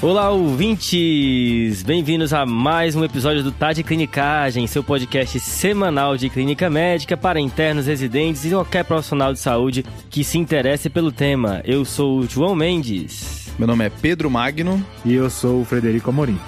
[0.00, 1.82] Olá, ouvintes!
[1.82, 7.16] Bem-vindos a mais um episódio do Tá de Clinicagem, seu podcast semanal de clínica médica
[7.16, 11.60] para internos, residentes e qualquer profissional de saúde que se interesse pelo tema.
[11.64, 13.50] Eu sou o João Mendes.
[13.58, 14.80] Meu nome é Pedro Magno.
[15.04, 16.38] E eu sou o Frederico Amorim.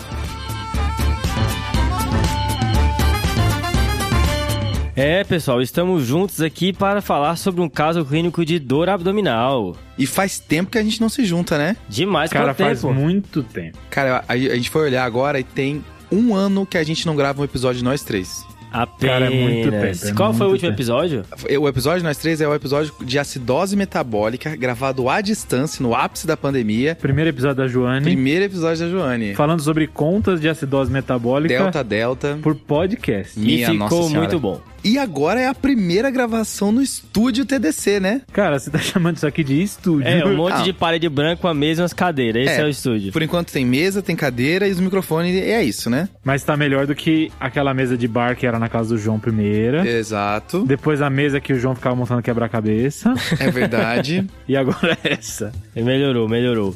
[4.96, 9.76] É, pessoal, estamos juntos aqui para falar sobre um caso clínico de dor abdominal.
[9.96, 11.76] E faz tempo que a gente não se junta, né?
[11.88, 12.68] Demais, Cara, tempo?
[12.68, 13.78] faz muito tempo.
[13.88, 17.14] Cara, a, a gente foi olhar agora e tem um ano que a gente não
[17.16, 18.44] grava um episódio de nós três.
[18.72, 19.00] Apenas.
[19.14, 20.74] Cara, é muito tempo, é Qual foi o muito último tempo.
[20.74, 21.24] episódio?
[21.60, 25.92] O episódio de nós três é o episódio de acidose metabólica, gravado à distância, no
[25.92, 26.94] ápice da pandemia.
[26.94, 29.34] Primeiro episódio da Joane, Primeiro episódio da Joane.
[29.34, 32.38] falando sobre contas de acidose metabólica Delta, Delta.
[32.40, 33.36] por podcast.
[33.38, 34.60] Minha e ficou muito bom.
[34.82, 38.22] E agora é a primeira gravação no estúdio TDC, né?
[38.32, 40.08] Cara, você tá chamando isso aqui de estúdio.
[40.08, 40.62] É, um monte Ah.
[40.62, 42.44] de parede branca, uma mesa e umas cadeiras.
[42.46, 42.64] Esse é, É.
[42.64, 43.12] o estúdio.
[43.12, 46.08] Por enquanto tem mesa, tem cadeira e os microfones, e é isso, né?
[46.24, 49.20] Mas tá melhor do que aquela mesa de bar que era na casa do João
[49.20, 49.86] primeira.
[49.86, 50.64] Exato.
[50.66, 53.12] Depois a mesa que o João ficava montando quebra-cabeça.
[53.38, 54.26] É verdade.
[54.48, 55.52] e agora essa.
[55.76, 56.74] Melhorou, melhorou.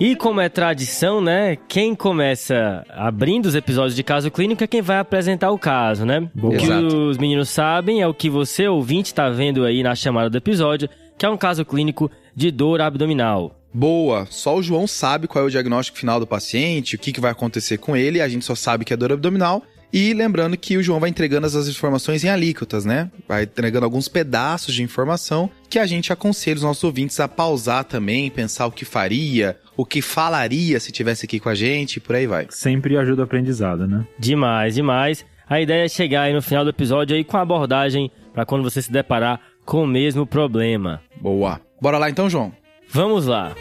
[0.00, 1.56] E como é tradição, né?
[1.68, 6.28] Quem começa abrindo os episódios de caso clínico é quem vai apresentar o caso, né?
[6.34, 6.54] Boa.
[6.54, 6.86] O que Exato.
[6.86, 10.88] os meninos sabem é o que você, ouvinte, tá vendo aí na chamada do episódio,
[11.16, 13.54] que é um caso clínico de dor abdominal.
[13.74, 17.20] Boa, só o João sabe qual é o diagnóstico final do paciente, o que, que
[17.20, 19.62] vai acontecer com ele, a gente só sabe que é dor abdominal.
[19.92, 23.10] E lembrando que o João vai entregando essas informações em alíquotas, né?
[23.26, 27.84] Vai entregando alguns pedaços de informação que a gente aconselha os nossos ouvintes a pausar
[27.84, 32.00] também, pensar o que faria, o que falaria se tivesse aqui com a gente e
[32.00, 32.46] por aí vai.
[32.50, 34.06] Sempre ajuda o aprendizado, né?
[34.18, 35.24] Demais, demais.
[35.48, 38.62] A ideia é chegar aí no final do episódio aí com a abordagem para quando
[38.62, 41.00] você se deparar com o mesmo problema.
[41.20, 41.60] Boa.
[41.80, 42.52] Bora lá então, João.
[42.90, 43.54] Vamos lá.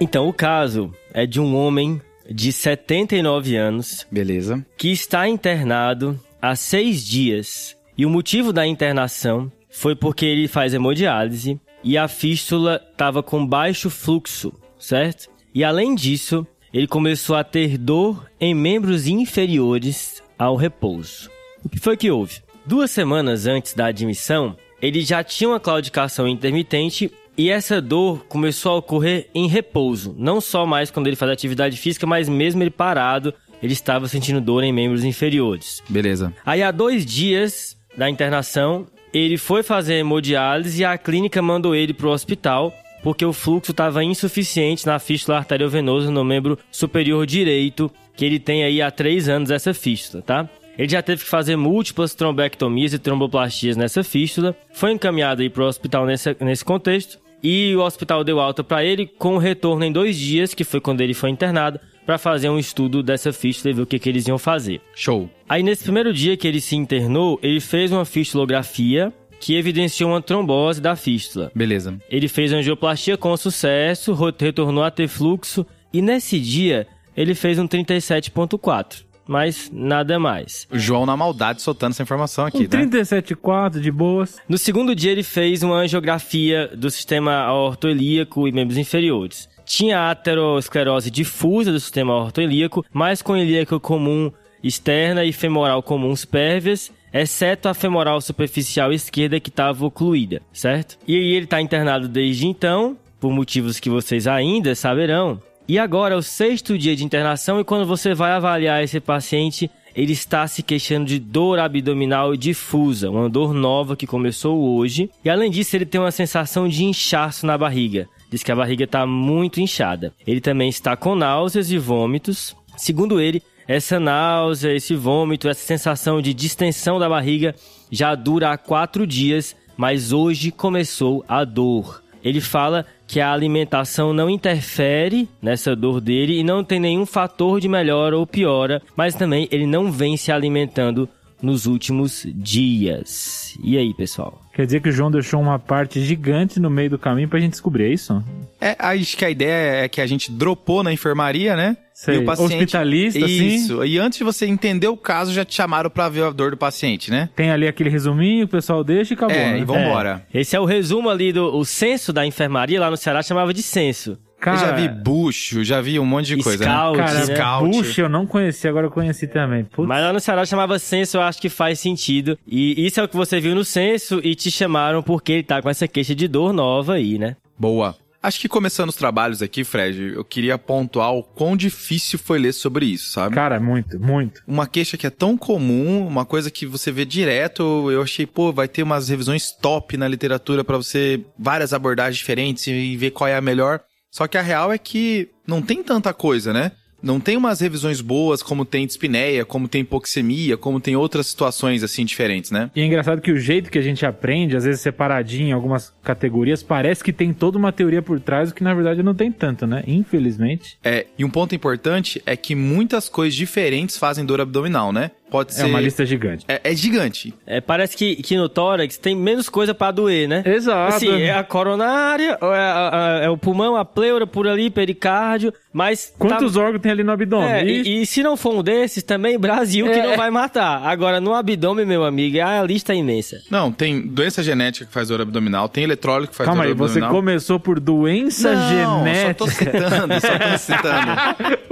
[0.00, 4.64] Então, o caso é de um homem de 79 anos Beleza.
[4.76, 7.76] que está internado há seis dias.
[7.96, 13.46] E o motivo da internação foi porque ele faz hemodiálise e a fístula estava com
[13.46, 15.28] baixo fluxo, certo?
[15.54, 21.30] E além disso, ele começou a ter dor em membros inferiores ao repouso.
[21.62, 22.40] O que foi que houve?
[22.64, 28.72] Duas semanas antes da admissão, ele já tinha uma claudicação intermitente e essa dor começou
[28.72, 30.14] a ocorrer em repouso.
[30.18, 33.32] Não só mais quando ele faz atividade física, mas mesmo ele parado,
[33.62, 35.82] ele estava sentindo dor em membros inferiores.
[35.88, 36.32] Beleza.
[36.44, 41.92] Aí há dois dias da internação, ele foi fazer hemodiálise e a clínica mandou ele
[41.92, 42.72] para o hospital
[43.02, 48.62] porque o fluxo estava insuficiente na fístula arteriovenosa no membro superior direito, que ele tem
[48.62, 50.48] aí há três anos essa fístula, tá?
[50.78, 55.64] Ele já teve que fazer múltiplas trombectomias e tromboplastias nessa fístula, foi encaminhado aí para
[55.64, 59.92] o hospital nesse, nesse contexto, e o hospital deu alta para ele com retorno em
[59.92, 63.74] dois dias, que foi quando ele foi internado, para fazer um estudo dessa fístula e
[63.74, 64.80] ver o que, que eles iam fazer.
[64.94, 65.28] Show.
[65.48, 70.22] Aí nesse primeiro dia que ele se internou, ele fez uma fistulografia que evidenciou uma
[70.22, 71.50] trombose da fístula.
[71.54, 71.98] Beleza.
[72.08, 76.86] Ele fez angioplastia com sucesso, retornou a ter fluxo e nesse dia
[77.16, 80.66] ele fez um 37.4, mas nada mais.
[80.70, 82.86] O João na maldade soltando essa informação aqui, Um né?
[82.86, 84.38] 37,4 de boas.
[84.48, 89.48] No segundo dia ele fez uma angiografia do sistema aortoilíaco e membros inferiores.
[89.64, 94.30] Tinha aterosclerose difusa do sistema aortoilíaco, mas com ilíaca comum
[94.62, 100.96] externa e femoral comuns pérvias, exceto a femoral superficial esquerda que estava ocluída, certo?
[101.06, 105.40] E aí ele está internado desde então, por motivos que vocês ainda saberão.
[105.72, 109.70] E agora é o sexto dia de internação e quando você vai avaliar esse paciente,
[109.96, 115.08] ele está se queixando de dor abdominal difusa, uma dor nova que começou hoje.
[115.24, 118.06] E além disso, ele tem uma sensação de inchaço na barriga.
[118.30, 120.12] Diz que a barriga está muito inchada.
[120.26, 122.54] Ele também está com náuseas e vômitos.
[122.76, 127.54] Segundo ele, essa náusea, esse vômito, essa sensação de distensão da barriga
[127.90, 132.01] já dura há quatro dias, mas hoje começou a dor.
[132.22, 137.60] Ele fala que a alimentação não interfere nessa dor dele e não tem nenhum fator
[137.60, 141.08] de melhora ou piora, mas também ele não vem se alimentando
[141.40, 143.58] nos últimos dias.
[143.62, 144.41] E aí, pessoal?
[144.52, 147.52] Quer dizer que o João deixou uma parte gigante no meio do caminho pra gente
[147.52, 148.22] descobrir, é isso?
[148.60, 151.76] É, acho que a ideia é que a gente dropou na enfermaria, né?
[151.94, 152.16] Sei.
[152.16, 152.54] E o paciente...
[152.54, 153.46] Hospitalista, assim?
[153.46, 153.84] Isso.
[153.84, 156.56] E antes de você entender o caso, já te chamaram pra ver a dor do
[156.56, 157.30] paciente, né?
[157.34, 159.58] Tem ali aquele resuminho, o pessoal deixa e acabou, É, né?
[159.60, 160.26] e vambora.
[160.32, 163.54] É, esse é o resumo ali do o censo da enfermaria lá no Ceará chamava
[163.54, 164.18] de censo.
[164.42, 167.06] Cara, Eu já vi bucho, já vi um monte de coisa, Scout, né?
[167.06, 167.36] cara, né?
[167.36, 167.70] Scout.
[167.70, 169.62] Bush eu não conheci, agora eu conheci também.
[169.62, 172.36] Putz, Mas lá no Ceará chamava censo, eu acho que faz sentido.
[172.44, 175.62] E isso é o que você viu no censo e te chamaram porque ele tá
[175.62, 177.36] com essa queixa de dor nova aí, né?
[177.56, 177.96] Boa.
[178.20, 182.52] Acho que começando os trabalhos aqui, Fred, eu queria pontuar o quão difícil foi ler
[182.52, 183.34] sobre isso, sabe?
[183.34, 184.42] Cara, muito, muito.
[184.46, 188.52] Uma queixa que é tão comum, uma coisa que você vê direto, eu achei, pô,
[188.52, 193.26] vai ter umas revisões top na literatura pra você, várias abordagens diferentes e ver qual
[193.28, 193.80] é a melhor.
[194.12, 196.72] Só que a real é que não tem tanta coisa, né?
[197.02, 201.82] Não tem umas revisões boas como tem dispneia, como tem hipoxemia, como tem outras situações
[201.82, 202.70] assim diferentes, né?
[202.76, 205.92] E é engraçado que o jeito que a gente aprende, às vezes separadinho em algumas
[206.04, 209.32] categorias, parece que tem toda uma teoria por trás, o que na verdade não tem
[209.32, 209.82] tanto, né?
[209.84, 210.78] Infelizmente.
[210.84, 215.10] É, e um ponto importante é que muitas coisas diferentes fazem dor abdominal, né?
[215.32, 215.62] Pode ser.
[215.62, 216.44] É uma lista gigante.
[216.46, 217.34] É, é gigante.
[217.46, 220.42] É, parece que, que no tórax tem menos coisa pra doer, né?
[220.46, 220.94] Exato.
[220.96, 225.52] Assim, é a coronária, é, a- a- é o pulmão, a pleura por ali, pericárdio,
[225.72, 226.12] mas...
[226.18, 227.48] Quantos tá- órgãos tem ali no abdômen?
[227.50, 230.06] É, E- e, se não for um desses, também Brasil que É.
[230.06, 230.82] não vai matar.
[230.84, 233.40] Agora, no abdômen, meu amigo, a lista é imensa.
[233.50, 236.74] Não, tem doença genética que faz dor abdominal, tem eletrólito que faz Calma dor aí,
[236.74, 237.10] você abdominal.
[237.14, 238.68] começou por doença não,
[239.04, 239.28] genética.
[239.28, 241.71] só tô citando, só tô citando.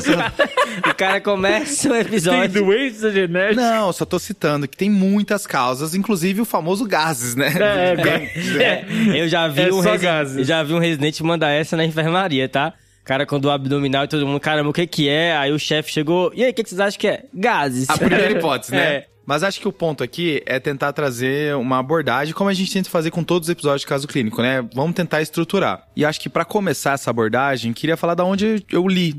[0.00, 0.50] Só-
[0.90, 2.64] O cara começa o Tem episódio...
[2.64, 3.60] doença genética.
[3.60, 7.52] Não, só tô citando que tem muitas causas, inclusive o famoso gases, né?
[7.58, 8.86] É, É,
[9.22, 10.36] eu já vi É um resi- gases.
[10.38, 12.72] eu já vi um residente mandar essa na enfermaria, tá?
[13.04, 15.36] Cara com dor abdominal e todo mundo, caramba, o que que é?
[15.36, 17.24] Aí o chefe chegou, e aí, o que, que vocês acham que é?
[17.34, 17.88] Gases.
[17.90, 18.80] A primeira hipótese, né?
[19.10, 19.10] É.
[19.26, 22.90] Mas acho que o ponto aqui é tentar trazer uma abordagem, como a gente tenta
[22.90, 24.66] fazer com todos os episódios de caso clínico, né?
[24.74, 25.84] Vamos tentar estruturar.
[25.94, 29.14] E acho que pra começar essa abordagem, queria falar da onde eu li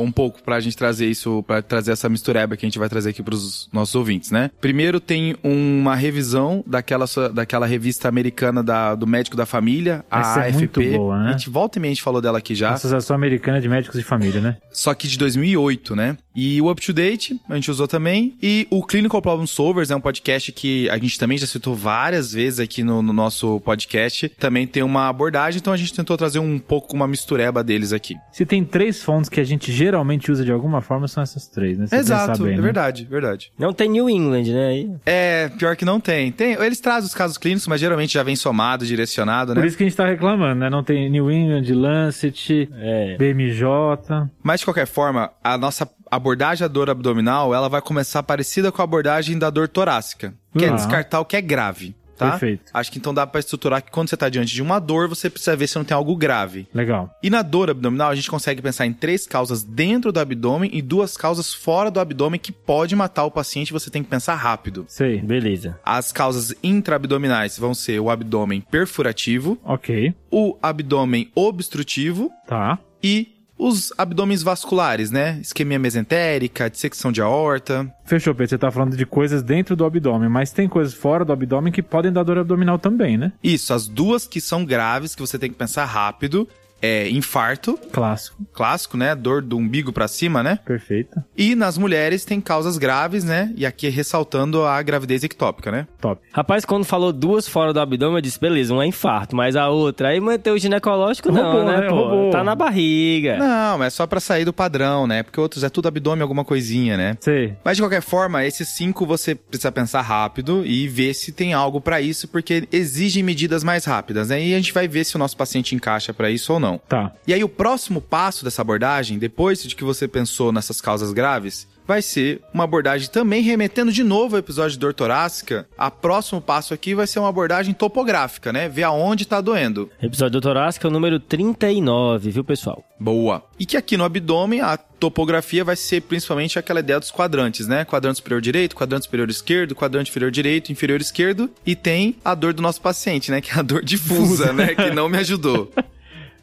[0.00, 3.10] um pouco pra gente trazer isso, pra trazer essa mistureba que a gente vai trazer
[3.10, 4.50] aqui pros nossos ouvintes, né?
[4.60, 10.40] Primeiro tem uma revisão daquela, daquela revista americana da- do médico da família, a Essa
[10.40, 10.58] é AFP.
[10.58, 11.28] muito boa, né?
[11.30, 12.72] A gente volta e meia a gente falou dela aqui já.
[12.72, 14.56] Associação Americana de Médicos de Família, né?
[14.72, 16.16] Só que de 2008, né?
[16.36, 18.34] E o Up to Date, a gente usou também.
[18.42, 22.32] E o Clinical Problem Solvers é um podcast que a gente também já citou várias
[22.32, 24.28] vezes aqui no, no nosso podcast.
[24.30, 28.16] Também tem uma abordagem, então a gente tentou trazer um pouco uma mistureba deles aqui.
[28.32, 31.78] Se tem três fontes que a gente geralmente usa de alguma forma, são essas três,
[31.78, 31.86] né?
[31.86, 32.62] Se Exato, bem, é né?
[32.62, 33.52] verdade, verdade.
[33.58, 34.66] Não tem New England, né?
[34.68, 36.32] Aí- É, pior que não tem.
[36.32, 36.52] tem.
[36.54, 39.60] Eles trazem os casos clínicos, mas geralmente já vem somado, direcionado, né?
[39.60, 40.70] Por isso que a gente tá reclamando, né?
[40.70, 43.16] Não tem New England, Lancet, É.
[43.16, 44.28] BMJ.
[44.42, 48.80] Mas de qualquer forma, a nossa abordagem da dor abdominal, ela vai começar parecida com
[48.80, 50.72] a abordagem da dor torácica, que é Ah.
[50.74, 51.94] descartar o que é grave.
[52.16, 52.30] Tá?
[52.32, 52.70] Perfeito.
[52.72, 55.28] Acho que então dá pra estruturar que quando você tá diante de uma dor, você
[55.28, 56.66] precisa ver se não tem algo grave.
[56.72, 57.10] Legal.
[57.22, 60.80] E na dor abdominal, a gente consegue pensar em três causas dentro do abdômen e
[60.80, 64.84] duas causas fora do abdômen que pode matar o paciente, você tem que pensar rápido.
[64.88, 65.18] Sei.
[65.20, 65.78] Beleza.
[65.84, 70.14] As causas intraabdominais vão ser o abdômen perfurativo, Ok.
[70.30, 72.78] o abdômen obstrutivo Tá.
[73.02, 75.38] e os abdômenes vasculares, né?
[75.40, 77.92] Isquemia mesentérica, dissecção de aorta.
[78.04, 78.50] Fechou, Pedro.
[78.50, 81.82] Você tá falando de coisas dentro do abdômen, mas tem coisas fora do abdômen que
[81.82, 83.32] podem dar dor abdominal também, né?
[83.42, 86.48] Isso, as duas que são graves, que você tem que pensar rápido,
[86.82, 88.36] é infarto, Clássico.
[88.52, 89.14] clássico, né?
[89.14, 90.58] Dor do umbigo pra cima, né?
[90.64, 91.22] Perfeito.
[91.36, 93.52] E nas mulheres tem causas graves, né?
[93.56, 95.86] E aqui ressaltando a gravidez ectópica, né?
[96.00, 96.20] Top.
[96.32, 99.68] Rapaz, quando falou duas fora do abdômen, eu disse, beleza, um é infarto, mas a
[99.68, 101.88] outra, aí manteve o ginecológico, não, Roubou, né, né?
[101.88, 101.94] pô?
[101.94, 102.30] Roubou.
[102.30, 103.38] Tá na barriga.
[103.38, 105.22] Não, mas é só pra sair do padrão, né?
[105.22, 107.16] Porque outros é tudo abdômen, alguma coisinha, né?
[107.20, 107.54] Sei.
[107.64, 111.80] Mas de qualquer forma, esses cinco você precisa pensar rápido e ver se tem algo
[111.80, 114.44] pra isso, porque exigem medidas mais rápidas, né?
[114.44, 116.63] E a gente vai ver se o nosso paciente encaixa pra isso ou não.
[116.88, 117.12] Tá.
[117.26, 121.66] E aí o próximo passo dessa abordagem, depois de que você pensou nessas causas graves,
[121.86, 125.66] vai ser uma abordagem também remetendo de novo ao episódio de dor torácica.
[125.76, 128.68] A próximo passo aqui vai ser uma abordagem topográfica, né?
[128.68, 129.90] Ver aonde tá doendo.
[130.02, 132.84] Episódio do torácico é o número 39, viu, pessoal?
[132.98, 133.44] Boa.
[133.58, 137.84] E que aqui no abdômen a topografia vai ser principalmente aquela ideia dos quadrantes, né?
[137.84, 141.50] Quadrante superior direito, quadrante superior esquerdo, quadrante inferior direito, inferior esquerdo.
[141.66, 143.40] E tem a dor do nosso paciente, né?
[143.40, 144.74] Que é a dor difusa, né?
[144.74, 145.70] Que não me ajudou.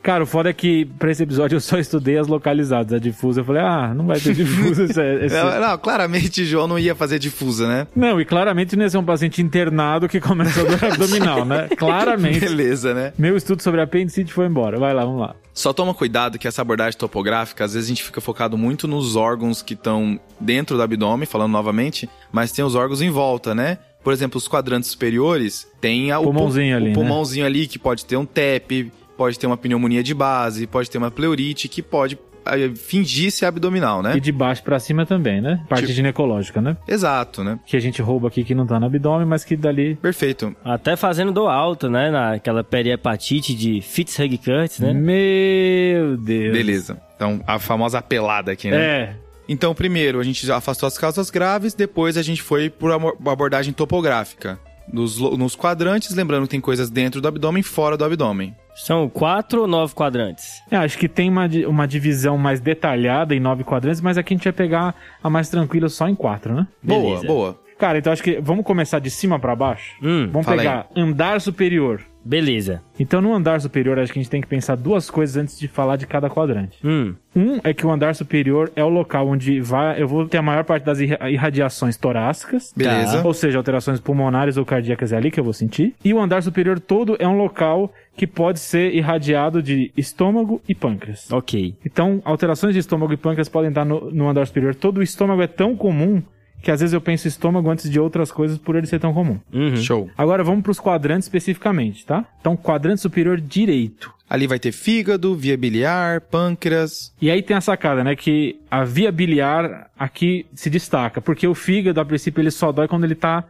[0.04, 2.94] Cara, o foda é que pra esse episódio eu só estudei as localizadas.
[2.94, 4.86] A difusa, eu falei, ah, não vai ter difusa.
[4.86, 7.88] esse- esse- Não, não, claramente João não ia fazer difusa, né?
[7.96, 11.68] Não, e claramente não ia ser um paciente internado que começa a dor abdominal, né?
[11.78, 12.40] Claramente.
[12.40, 13.14] Beleza, né?
[13.18, 14.80] Meu estudo sobre apendicite foi embora.
[14.80, 15.36] Vai lá, vamos lá.
[15.54, 19.16] Só toma cuidado que essa abordagem topográfica, às vezes a gente fica focado muito nos
[19.16, 23.78] órgãos que estão dentro do abdômen, falando novamente, mas tem os órgãos em volta, né?
[24.04, 26.94] Por exemplo, os quadrantes superiores tem a, o Pulmãozinho pu- ali, o né?
[26.96, 30.98] pulmãozinho ali que pode ter um TEP, pode ter uma pneumonia de base, pode ter
[30.98, 34.18] uma pleurite que pode eh, fingir ser abdominal, né?
[34.18, 35.64] E de baixo pra cima também, né?
[35.70, 36.76] Parte Tipo- ginecológica, né?
[36.88, 37.60] Exato, né?
[37.66, 39.96] Que a gente rouba aqui que não tá no abdômen, mas que dali.
[39.96, 40.56] Perfeito.
[40.66, 42.10] Até fazendo dor alta, né?
[42.10, 44.94] Naquela perihepatite de Fitzhugh-Curtis, né?
[44.94, 46.54] Meu Deus.
[46.54, 47.02] Beleza.
[47.16, 48.78] Então, a famosa apelada aqui, né?
[48.78, 49.16] É.
[49.48, 53.32] Então, primeiro, a gente já afastou as causas graves, depois a gente foi por uma
[53.32, 54.58] abordagem topográfica.
[54.92, 58.56] Nos, nos quadrantes, lembrando que tem coisas dentro do abdômen e fora do abdômen.
[58.76, 60.62] São quatro ou nove quadrantes?
[60.72, 64.38] É, acho que tem uma, uma divisão mais detalhada em nove quadrantes, mas aqui a
[64.38, 66.68] gente vai pegar a mais tranquila só em quatro, né?
[66.82, 67.28] Boa, Beleza.
[67.28, 67.60] boa.
[67.78, 69.96] Cara, então acho que vamos começar de cima pra baixo.
[70.04, 72.02] Hum, Vamos pegar andar superior.
[72.24, 72.82] Beleza.
[73.00, 75.68] Então, no andar superior, acho que a gente tem que pensar duas coisas antes de
[75.68, 76.78] falar de cada quadrante.
[76.86, 80.38] Hum, Um é que o andar superior é o local onde vai, eu vou ter
[80.38, 82.74] a maior parte das irra- irradiações torácicas.
[82.76, 83.22] Beleza.
[83.26, 85.96] Ou seja, alterações pulmonares ou cardíacas é ali que eu vou sentir.
[86.04, 90.76] E o andar superior todo é um local que pode ser irradiado de estômago e
[90.76, 91.32] pâncreas.
[91.32, 91.74] ok.
[91.86, 94.76] Então, alterações de estômago e pâncreas podem estar no, no andar superior.
[94.76, 96.22] Todo o estômago é tão comum
[96.62, 99.40] que às vezes eu penso estômago antes de outras coisas por ele ser tão comum.
[99.52, 99.76] Uhum.
[99.78, 100.10] Show.
[100.18, 102.26] Agora vamos para os quadrantes especificamente, tá?
[102.40, 104.14] Então, quadrante superior direito.
[104.30, 107.14] Ali vai ter fígado, via biliar, pâncreas.
[107.22, 108.16] E aí tem a sacada, né?
[108.16, 112.88] Que a via biliar aqui se destaca, porque o fígado, a princípio, ele só dói
[112.88, 113.44] quando ele tá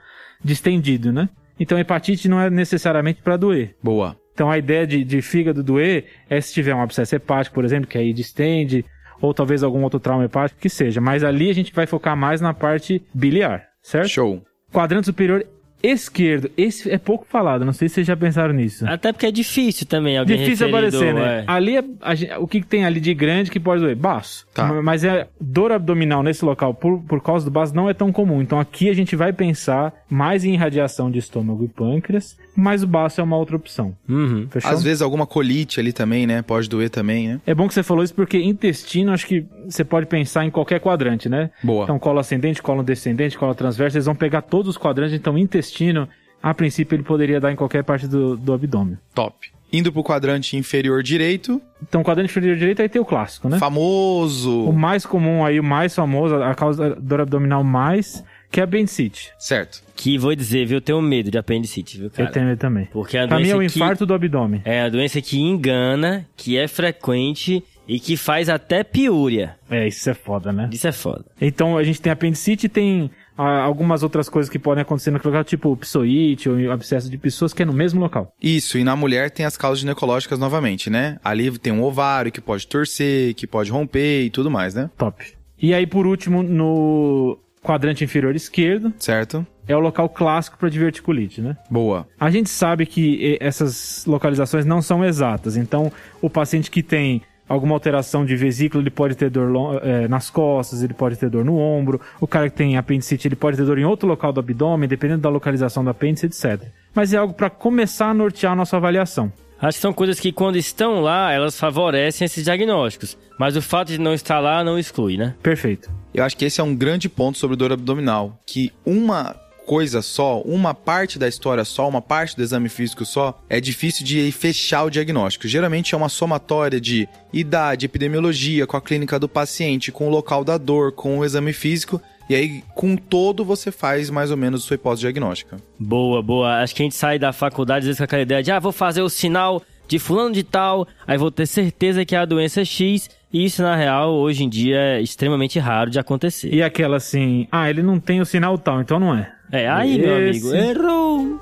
[0.43, 1.29] distendido, né?
[1.59, 3.75] Então, hepatite não é necessariamente para doer.
[3.83, 4.17] Boa.
[4.33, 7.87] Então, a ideia de, de fígado doer é se tiver um abscesso hepático, por exemplo,
[7.87, 8.83] que aí distende,
[9.21, 10.99] ou talvez algum outro trauma hepático que seja.
[10.99, 14.09] Mas ali a gente vai focar mais na parte biliar, certo?
[14.09, 14.41] Show.
[14.71, 15.45] Quadrante superior
[15.83, 16.49] esquerdo.
[16.57, 18.85] Esse é pouco falado, não sei se vocês já pensaram nisso.
[18.87, 21.39] Até porque é difícil também alguém Difícil aparecer, né?
[21.39, 21.43] é.
[21.47, 23.95] Ali, é- a o que que tem ali de grande que pode doer?
[23.95, 24.45] Baço.
[24.53, 24.65] Tá.
[24.67, 28.11] Ma- Mas é dor abdominal nesse local por, por causa do baço não é tão
[28.11, 28.41] comum.
[28.41, 32.87] Então aqui a gente vai pensar mais em irradiação de estômago e pâncreas, mas o
[32.87, 33.95] baço é uma outra opção.
[34.09, 34.47] Uhum.
[34.49, 34.69] Fechou?
[34.71, 36.41] Às vezes alguma colite ali também, né?
[36.41, 37.41] Pode doer também, né?
[37.45, 40.79] É bom que você falou isso porque intestino, acho que você pode pensar em qualquer
[40.79, 41.49] quadrante, né?
[41.63, 41.83] Boa.
[41.83, 45.13] Então, colo ascendente, colo descendente, colo transverso, eles vão pegar todos os quadrantes.
[45.15, 46.07] Então, intestino,
[46.41, 48.97] a princípio, ele poderia dar em qualquer parte do, do abdômen.
[49.13, 49.35] Top.
[49.73, 53.55] Indo pro quadrante inferior direito, Então, quadrante inferior direito aí tem o clássico, né?
[53.55, 54.71] O famoso.
[54.73, 58.65] mais comum aí, o mais famoso, a causa da dor abdominal mais, que é a
[58.65, 59.31] apendicite.
[59.39, 59.81] Certo.
[59.95, 60.77] Que vou dizer, viu?
[60.77, 62.27] Eu tenho medo de apendicite, viu, cara?
[62.27, 62.85] Eu tenho ele também.
[62.91, 64.61] Porque a Pra mim é o doença que- infarto do abdômen.
[64.65, 69.57] É a doença que engana, que é frequente e que faz até piúria.
[69.69, 70.69] É, isso é foda, né?
[70.71, 71.25] Isso é foda.
[71.39, 75.19] Então, a gente tem apendicite e tem ah, algumas outras coisas que podem acontecer no
[75.23, 78.33] local, tipo psoite ou abscesso de pessoas, que é no mesmo local.
[78.41, 81.17] Isso, e na mulher tem as causas ginecológicas novamente, né?
[81.23, 84.89] Ali tem um ovário que pode torcer, que pode romper e tudo mais, né?
[84.97, 85.25] Top.
[85.61, 89.45] E aí, por último, no quadrante inferior esquerdo, Certo?
[89.67, 91.55] é o local clássico para diverticulite, né?
[91.69, 92.07] Boa.
[92.19, 97.75] A gente sabe que essas localizações não são exatas, então o paciente que tem alguma
[97.75, 101.57] alteração de vesícula, ele pode ter dor eh, nas costas, ele pode ter dor no
[101.57, 104.87] ombro, o cara que tem apendicite, ele pode ter dor em outro local do abdômen,
[104.87, 106.69] dependendo da localização do apêndice, etc.
[106.95, 109.31] Mas é algo para começar a nortear a nossa avaliação.
[109.59, 113.15] Acho que são coisas que quando estão lá, elas favorecem esses diagnósticos.
[113.37, 115.35] Mas o fato de não estar lá não exclui, né?
[115.43, 115.91] Perfeito.
[116.13, 120.41] Eu acho que esse é um grande ponto sobre dor abdominal, que uma coisa só,
[120.41, 124.83] uma parte da história só, uma parte do exame físico só, é difícil de fechar
[124.83, 125.47] o diagnóstico.
[125.47, 130.43] Geralmente é uma somatória de idade, epidemiologia, com a clínica do paciente, com o local
[130.43, 134.63] da dor, com o exame físico, e aí com todo você faz mais ou menos
[134.63, 135.57] sua hipótese diagnóstica.
[135.79, 136.61] Boa, boa.
[136.61, 138.71] Acho que a gente sai da faculdade às vezes com aquela ideia de, ah, vou
[138.71, 142.63] fazer o sinal de fulano de tal, aí vou ter certeza que é a doença
[142.63, 143.09] X.
[143.33, 146.53] E isso, na real, hoje em dia é extremamente raro de acontecer.
[146.53, 149.33] E aquela assim, ah, ele não tem o sinal tal, então não é.
[149.51, 151.39] É, aí, meu amigo, Esse- errou.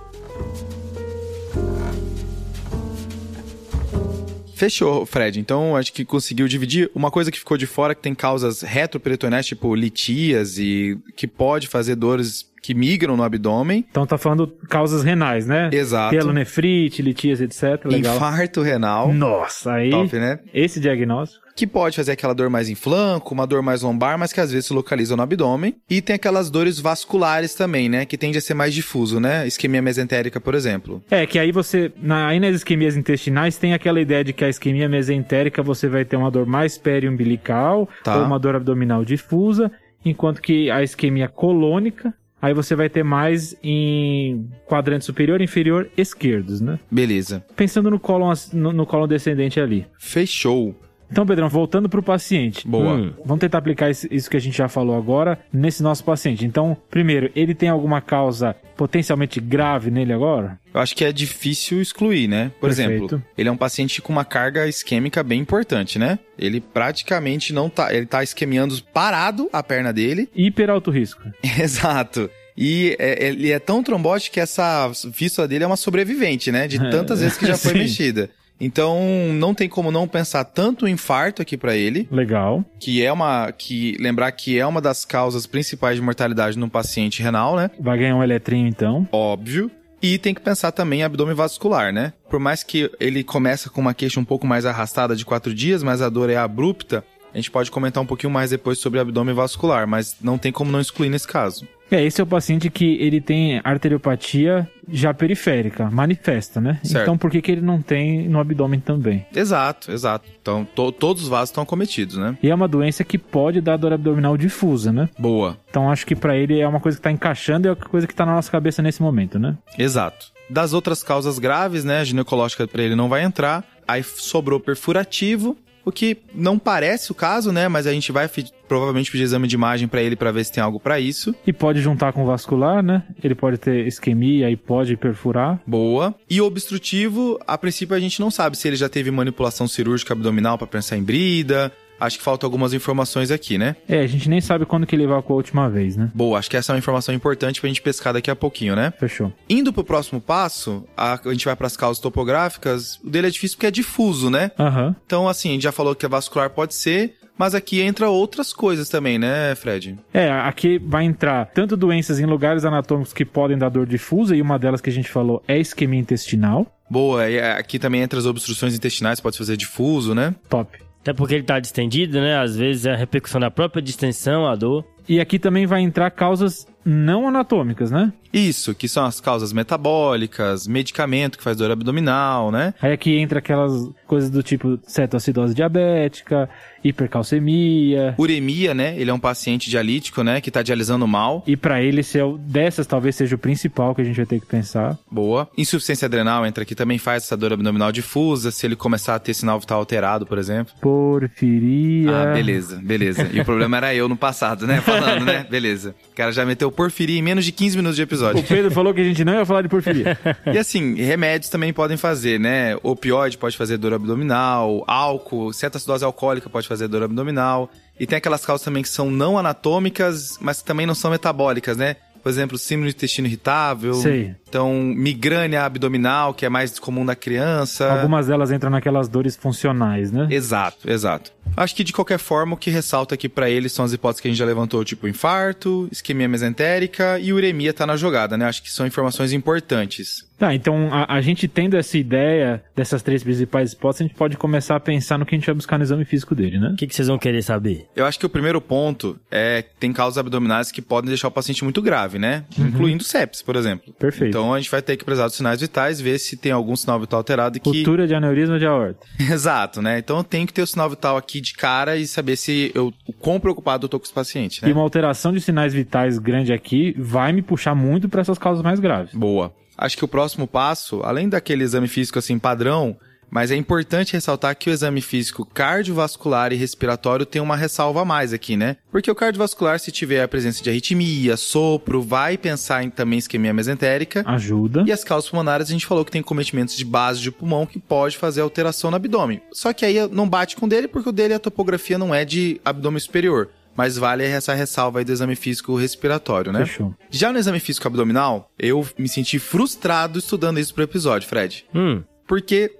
[4.55, 5.39] Fechou, Fred.
[5.39, 6.91] Então, acho que conseguiu dividir.
[6.93, 11.67] Uma coisa que ficou de fora, que tem causas retroperitoneais, tipo litias, e que pode
[11.67, 13.85] fazer dores que migram no abdômen.
[13.89, 15.69] Então tá falando causas renais, né?
[15.71, 16.11] Exato.
[16.11, 17.85] Pielonefrite, litíase, etc.
[17.85, 18.15] Legal.
[18.15, 19.13] Infarto renal.
[19.13, 20.39] Nossa, aí Top, né?
[20.53, 21.47] esse diagnóstico.
[21.55, 24.49] Que pode fazer aquela dor mais em flanco, uma dor mais lombar, mas que às
[24.49, 25.75] vezes se localiza no abdômen.
[25.89, 28.05] E tem aquelas dores vasculares também, né?
[28.05, 29.45] Que tende a ser mais difuso, né?
[29.45, 31.03] Isquemia mesentérica, por exemplo.
[31.11, 34.49] É, que aí você, na, aí nas isquemias intestinais, tem aquela ideia de que a
[34.49, 38.17] isquemia mesentérica você vai ter uma dor mais periumbilical Tá.
[38.17, 39.69] ou uma dor abdominal difusa,
[40.05, 46.61] enquanto que a isquemia colônica, aí você vai ter mais em quadrante superior inferior esquerdos,
[46.61, 46.79] né?
[46.91, 47.43] Beleza.
[47.55, 47.99] Pensando no
[48.31, 49.85] as- no, no cólon descendente ali.
[49.97, 50.75] Fechou.
[51.11, 52.67] Então, Pedrão, voltando pro paciente.
[52.67, 52.93] Boa.
[52.95, 53.13] Hum.
[53.25, 56.45] Vamos tentar aplicar isso- que a gente já falou agora nesse nosso paciente.
[56.45, 60.57] Então, primeiro, ele tem alguma causa potencialmente grave nele agora?
[60.73, 62.51] Eu acho que é difícil excluir, né?
[62.59, 62.91] Por Perfeito.
[62.91, 66.19] exemplo, ele é um paciente com uma carga isquêmica bem importante, né?
[66.37, 67.93] Ele praticamente não tá.
[67.93, 70.29] Ele tá isquemiando parado a perna dele.
[70.35, 71.21] Hiper alto risco.
[71.59, 72.29] Exato.
[72.57, 76.67] E é- ele é tão trombótico que essa fístula dele é uma sobrevivente, né?
[76.67, 78.29] De tantas vezes que já foi mexida.
[78.59, 78.99] Então,
[79.33, 82.63] não tem como não pensar tanto em infarto aqui pra ele, Legal.
[82.79, 87.23] que é uma que lembrar que é uma das causas principais de mortalidade no paciente
[87.23, 87.71] renal, né?
[87.79, 89.07] Vai ganhar um eletrinho então.
[89.11, 89.71] Óbvio.
[90.01, 92.13] E tem que pensar também em abdômen vascular, né?
[92.29, 95.83] Por mais que ele começa com uma queixa um pouco mais arrastada de quatro dias,
[95.83, 99.33] mas a dor é abrupta, a gente pode comentar um pouquinho mais depois sobre abdômen
[99.35, 101.67] vascular, mas não tem como não excluir nesse caso.
[101.91, 106.79] É, esse é o paciente que ele tem arteriopatia já periférica, manifesta, né?
[106.83, 107.01] Certo.
[107.03, 109.25] Então por que, que ele não tem no abdômen também?
[109.35, 110.29] Exato, exato.
[110.39, 112.37] Então, to- todos os vasos estão acometidos, né?
[112.43, 115.09] E é uma doença que pode dar dor abdominal difusa, né?
[115.17, 115.57] Boa.
[115.69, 118.05] Então acho que pra ele é uma coisa que tá encaixando e é uma coisa
[118.05, 119.57] que tá na nossa cabeça nesse momento, né?
[119.77, 120.27] Exato.
[120.47, 121.99] Das outras causas graves, né?
[121.99, 123.63] A ginecológica pra ele não vai entrar.
[123.87, 127.67] Aí sobrou perfurativo, o que não parece o caso, né?
[127.67, 128.29] Mas a gente vai
[128.67, 131.33] provavelmente pedir exame de imagem pra ele pra ver se tem algo pra isso.
[131.45, 133.03] E pode juntar com vascular, né?
[133.23, 135.59] Ele pode ter isquemia e pode perfurar.
[135.65, 136.13] Boa.
[136.29, 140.57] E obstrutivo, a princípio a gente não sabe se ele já teve manipulação cirúrgica abdominal
[140.57, 141.71] pra pensar em brida.
[141.99, 143.75] Acho que faltam algumas informações aqui, né?
[143.87, 146.11] É, a gente nem sabe quando que ele evacuou a última vez, né?
[146.13, 148.93] Boa, acho que essa é uma informação importante pra gente pescar daqui a pouquinho, né?
[148.99, 149.33] Fechou.
[149.49, 152.99] Indo pro próximo passo, a, a gente vai pras causas topográficas.
[153.03, 154.51] O dele é difícil porque é difuso, né?
[154.57, 154.95] Aham.
[155.05, 158.51] Então, assim, a gente já falou que a vascular pode ser, mas aqui entra outras
[158.51, 159.97] coisas também, né, Fred?
[160.13, 164.41] É, aqui vai entrar tanto doenças em lugares anatômicos que podem dar dor difusa, e
[164.41, 166.67] uma delas que a gente falou é isquemia intestinal.
[166.89, 170.35] Boa, e aqui também entra as obstruções intestinais, pode fazer difuso, né?
[170.49, 170.77] Top.
[171.09, 172.37] Até porque ele tá distendido, né?
[172.37, 174.85] Às vezes é a repercussão da própria distensão, a dor.
[175.07, 178.11] E aqui também vai entrar causas não anatômicas, né?
[178.31, 182.73] Isso, que são as causas metabólicas, medicamento que faz dor abdominal, né?
[182.81, 186.47] Aí aqui entra aquelas coisas do tipo cetoacidose diabética,
[186.83, 188.13] hipercalcemia.
[188.17, 188.95] Uremia, né?
[188.97, 190.41] Ele é um paciente dialítico, né?
[190.41, 191.43] Que tá dialisando mal.
[191.47, 194.25] E pra ele, esse é o, dessas talvez seja o principal que a gente vai
[194.25, 194.97] ter que pensar.
[195.09, 195.49] Boa.
[195.57, 198.51] Insuficiência adrenal entra aqui também, faz essa dor abdominal difusa.
[198.51, 200.73] Se ele começar a ter sinal vital alterado, por exemplo.
[200.79, 202.15] Porfiria.
[202.15, 203.27] Ah, beleza, beleza.
[203.33, 204.81] E o problema era eu no passado, né?
[204.85, 205.45] Falando, né?
[205.49, 205.95] Beleza.
[206.11, 208.41] O cara já meteu porfiria em menos de 15 minutos de O episódio.
[208.41, 210.17] Pedro falou que a gente não ia falar de porfiria.
[210.53, 212.77] E assim, remédios também podem fazer, né?
[212.81, 217.69] Opioide pode fazer dor abdominal, álcool, cetoacidose alcoólica pode fazer dor abdominal.
[217.99, 221.75] E tem aquelas causas também que são não anatômicas, mas que também não são metabólicas,
[221.75, 221.97] né?
[222.21, 223.93] Por exemplo, síndrome do intestino irritável.
[223.95, 224.35] Sei.
[224.47, 227.91] Então, migrânia abdominal, que é mais comum na criança.
[227.91, 230.27] Algumas delas entram naquelas dores funcionais, né?
[230.29, 231.31] Exato, exato.
[231.55, 234.27] Acho que de qualquer forma, o que ressalta aqui pra ele são as hipóteses que
[234.27, 238.45] a gente já levantou, tipo infarto, isquemia mesentérica e uremia tá na jogada, né?
[238.45, 240.28] Acho que são informações importantes.
[240.39, 244.37] Tá, então a, a gente tendo essa ideia dessas três principais hipóteses, a gente pode
[244.37, 246.69] começar a pensar no que a gente vai buscar no exame físico dele, né?
[246.69, 247.87] O que, que vocês vão querer saber?
[247.93, 251.31] Eu acho que o primeiro ponto é que tem causas abdominais que podem deixar o
[251.31, 252.45] paciente muito grave, né?
[252.57, 253.93] Incluindo sepsis, por exemplo.
[253.93, 254.29] Perfeito.
[254.29, 256.99] Então a gente vai ter que precisar dos sinais vitais, ver se tem algum sinal
[257.01, 257.69] vital alterado e que.
[257.69, 259.05] Cultura de aneurisma de aorta.
[259.19, 259.99] Exato, né?
[259.99, 262.93] Então eu tenho que ter o sinal vital aqui de cara e saber se eu
[263.05, 264.69] o quão preocupado eu tô com esse paciente, né?
[264.69, 268.63] E uma alteração de sinais vitais grande aqui vai me puxar muito para essas causas
[268.63, 269.13] mais graves.
[269.13, 269.53] Boa.
[269.81, 272.97] Acho que o próximo passo, além daquele exame físico assim padrão,
[273.31, 278.05] mas é importante ressaltar que o exame físico cardiovascular e respiratório tem uma ressalva a
[278.05, 278.77] mais aqui, né?
[278.91, 283.53] Porque o cardiovascular, se tiver a presença de arritmia, sopro, vai pensar em também isquemia
[283.53, 284.23] mesentérica.
[284.25, 284.83] Ajuda.
[284.85, 287.79] E as causas pulmonares, a gente falou que tem cometimentos de base de pulmão que
[287.79, 289.41] pode fazer alteração no abdômen.
[289.53, 292.25] Só que aí não bate com o dele, porque o dele a topografia não é
[292.25, 293.49] de abdômen superior.
[293.75, 296.65] Mas vale essa ressalva aí do exame físico respiratório, né?
[296.65, 296.93] Fechou.
[297.09, 301.65] Já no exame físico abdominal, eu me senti frustrado estudando isso pro episódio, Fred.
[301.73, 302.71] Hum, Porque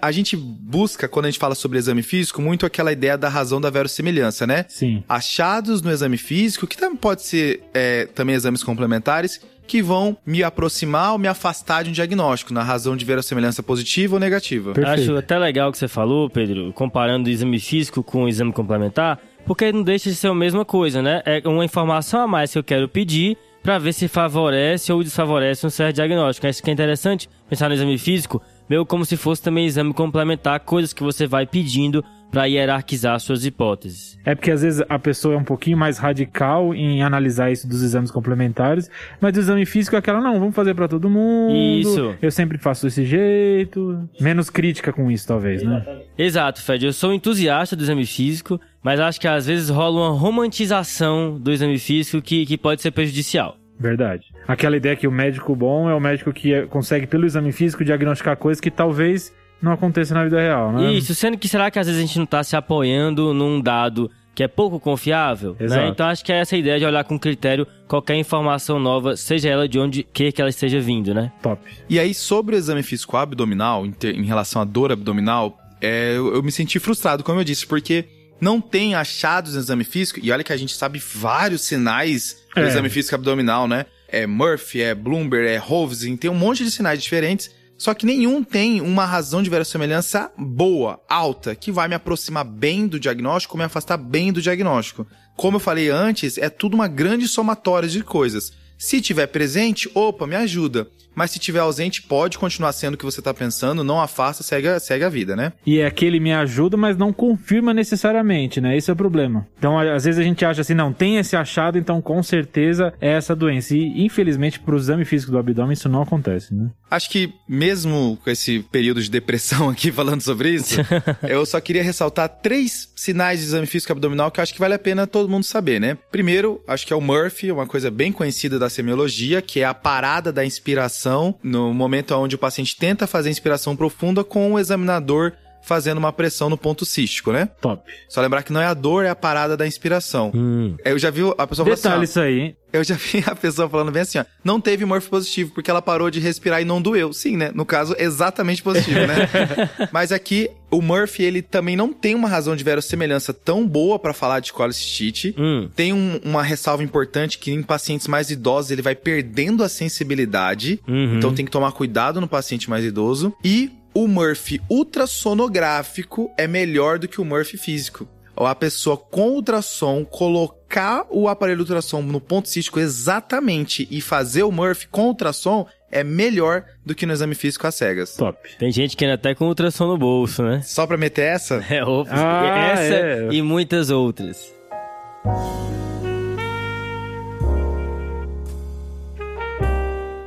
[0.00, 3.60] a gente busca, quando a gente fala sobre exame físico, muito aquela ideia da razão
[3.60, 4.64] da verossimilhança, né?
[4.68, 5.02] Sim.
[5.08, 10.42] Achados no exame físico, que também pode ser é, também exames complementares, que vão me
[10.42, 14.72] aproximar ou me afastar de um diagnóstico, na razão de verossimilhança positiva ou negativa.
[14.72, 15.00] Perfeito.
[15.10, 18.52] Acho até legal o que você falou, Pedro, comparando o exame físico com o exame
[18.52, 21.22] complementar, porque não deixa de ser a mesma coisa, né?
[21.24, 25.66] É uma informação a mais que eu quero pedir para ver se favorece ou desfavorece
[25.66, 26.46] um certo diagnóstico.
[26.46, 30.60] Acho que é interessante pensar no exame físico, meio como se fosse também exame complementar,
[30.60, 34.18] coisas que você vai pedindo para hierarquizar suas hipóteses.
[34.24, 37.80] É porque às vezes a pessoa é um pouquinho mais radical em analisar isso dos
[37.80, 41.54] exames complementares, mas do exame físico é aquela, não, vamos fazer pra todo mundo.
[41.54, 42.14] Isso.
[42.20, 44.08] Eu sempre faço desse jeito.
[44.20, 45.84] Menos crítica com isso, talvez, né?
[46.18, 46.84] Exato, Fred.
[46.84, 51.52] Eu sou entusiasta do exame físico, mas acho que às vezes rola uma romantização do
[51.52, 53.56] exame físico que, que pode ser prejudicial.
[53.78, 54.26] Verdade.
[54.46, 57.84] Aquela ideia que o médico bom é o médico que é- consegue, pelo exame físico,
[57.84, 60.92] diagnosticar coisas que talvez não aconteçam na vida real, né?
[60.92, 64.10] Isso, sendo que será que às vezes a gente não tá se apoiando num dado
[64.34, 65.50] que é pouco confiável?
[65.58, 65.64] né?
[65.64, 65.88] Exato.
[65.92, 69.68] Então acho que é essa ideia de olhar com critério qualquer informação nova, seja ela
[69.68, 71.32] de onde quer que ela esteja vindo, né?
[71.42, 71.62] Top.
[71.88, 76.16] E aí, sobre o exame físico abdominal, em, ter- em relação à dor abdominal, é,
[76.16, 78.04] eu, eu me senti frustrado, como eu disse, porque
[78.44, 82.60] não tem achados no exame físico, e olha que a gente sabe vários sinais do
[82.60, 82.68] É.
[82.68, 83.86] exame físico abdominal, né?
[84.06, 88.44] É Murphy, é Bloomberg, é Hovsin, tem um monte de sinais diferentes, só que nenhum
[88.44, 93.64] tem uma razão de verossimilhança boa, alta, que vai me aproximar bem do diagnóstico, me
[93.64, 95.06] afastar bem do diagnóstico.
[95.36, 98.52] Como eu falei antes, é tudo uma grande somatória de coisas.
[98.78, 100.86] Se tiver presente, opa, me ajuda.
[101.16, 104.66] Mas se tiver ausente, pode continuar sendo o que você tá pensando, não afasta, segue,
[104.66, 105.52] a- segue a vida, né?
[105.64, 108.76] E é aquele me ajuda, mas não confirma necessariamente, né?
[108.76, 109.46] Esse é o problema.
[109.56, 113.12] Então, às vezes a gente acha assim, não, tem esse achado, então com certeza é
[113.12, 113.76] essa doença.
[113.76, 116.68] E, infelizmente, pro exame físico do abdômen, isso não acontece, né?
[116.90, 120.80] Acho que mesmo com esse período de depressão aqui falando sobre isso,
[121.22, 124.74] eu só queria ressaltar três sinais de exame físico abdominal que eu acho que vale
[124.74, 125.96] a pena todo mundo saber, né?
[126.10, 129.74] Primeiro, acho que é o Murphy, uma coisa bem conhecida da semiologia, que é a
[129.74, 135.32] parada da inspiração no momento onde o paciente tenta fazer inspiração profunda com o examinador
[135.64, 137.48] fazendo uma pressão no ponto cístico, né?
[137.60, 137.82] Top.
[138.08, 140.30] Só lembrar que não é a dor, é a parada da inspiração.
[140.34, 140.76] Hum.
[140.84, 142.56] Eu já vi a pessoa falando Detalhe assim, isso aí, hein?
[142.72, 145.80] eu já vi a pessoa falando bem assim, ó, não teve Murphy positivo porque ela
[145.80, 147.12] parou de respirar e não doeu.
[147.12, 147.50] Sim, né?
[147.54, 149.28] No caso, exatamente positivo, né?
[149.92, 154.12] Mas aqui, o Murphy, ele também não tem uma razão de verossimilhança tão boa pra
[154.12, 155.34] falar de colicistite.
[155.38, 155.68] Hum.
[155.74, 160.80] Tem um- uma ressalva importante que em pacientes mais idosos ele vai perdendo a sensibilidade.
[160.86, 161.16] Uhum.
[161.18, 163.32] Então tem que tomar cuidado no paciente mais idoso.
[163.42, 168.08] E o Murphy ultrassonográfico é melhor do que o Murphy físico.
[168.36, 174.42] Ou a pessoa com ultrassom colocar o aparelho ultrassom no ponto cístico exatamente e fazer
[174.42, 178.16] o Murphy com ultrassom é melhor do que no exame físico às cegas.
[178.16, 178.36] Top.
[178.58, 180.60] Tem gente que ainda até com ultrassom no bolso, né?
[180.62, 182.12] Só pra meter essa, É óbvio.
[182.18, 183.28] Ah, Essa é.
[183.30, 184.52] e muitas outras.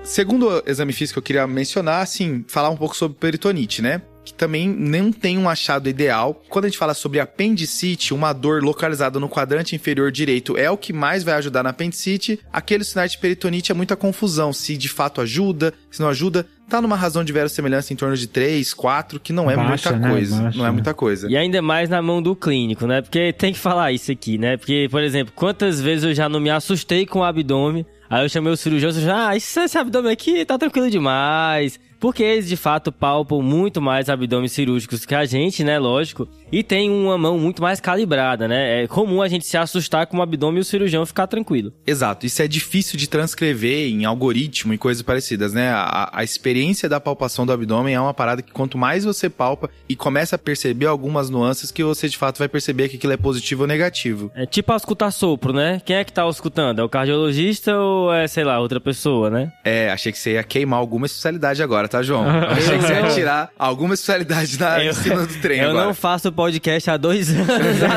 [0.07, 4.01] Segundo o exame físico que eu queria mencionar, assim, falar um pouco sobre peritonite, né?
[4.23, 6.41] Que também não tem um achado ideal.
[6.47, 10.77] Quando a gente fala sobre apendicite, uma dor localizada no quadrante inferior direito é o
[10.77, 12.39] que mais vai ajudar na apendicite.
[12.53, 16.47] Aqueles sinais de peritonite é muita confusão, se de fato ajuda, se não ajuda.
[16.69, 20.07] Tá numa razão de verossimilhança em torno de 3, 4, que não é Baixa, muita
[20.07, 20.09] né?
[20.09, 20.41] coisa.
[20.41, 20.73] Baixa, não é né?
[20.73, 21.29] muita coisa.
[21.29, 23.01] E ainda mais na mão do clínico, né?
[23.01, 24.55] Porque tem que falar isso aqui, né?
[24.55, 28.29] Porque, por exemplo, quantas vezes eu já não me assustei com o abdômen, aí eu
[28.29, 31.79] chamei o cirurgião e já, ah, esse, abdômen aqui tá tranquilo demais.
[31.99, 35.79] Porque eles de fato palpam muito mais abdômenes cirúrgicos que a gente, né?
[35.79, 36.27] Lógico.
[36.51, 38.83] E tem uma mão muito mais calibrada, né?
[38.83, 41.73] É comum a gente se assustar com o abdômen e o cirurgião ficar tranquilo.
[41.85, 45.69] Exato, isso é difícil de transcrever em algoritmo e coisas parecidas, né?
[45.69, 49.69] A, a experiência da palpação do abdômen é uma parada que quanto mais você palpa
[49.89, 53.17] e começa a perceber algumas nuances que você de fato vai perceber que aquilo é
[53.17, 54.31] positivo ou negativo.
[54.35, 55.81] É tipo auscultar sopro, né?
[55.83, 56.79] Quem é que tá auscultando?
[56.79, 59.51] É o cardiologista ou é, sei lá, outra pessoa, né?
[59.63, 62.25] É, achei que você ia queimar alguma especialidade agora, tá, João?
[62.51, 65.85] achei que você ia tirar alguma especialidade na, em cima do trem eu agora.
[65.87, 67.89] não faço podcast há dois anos à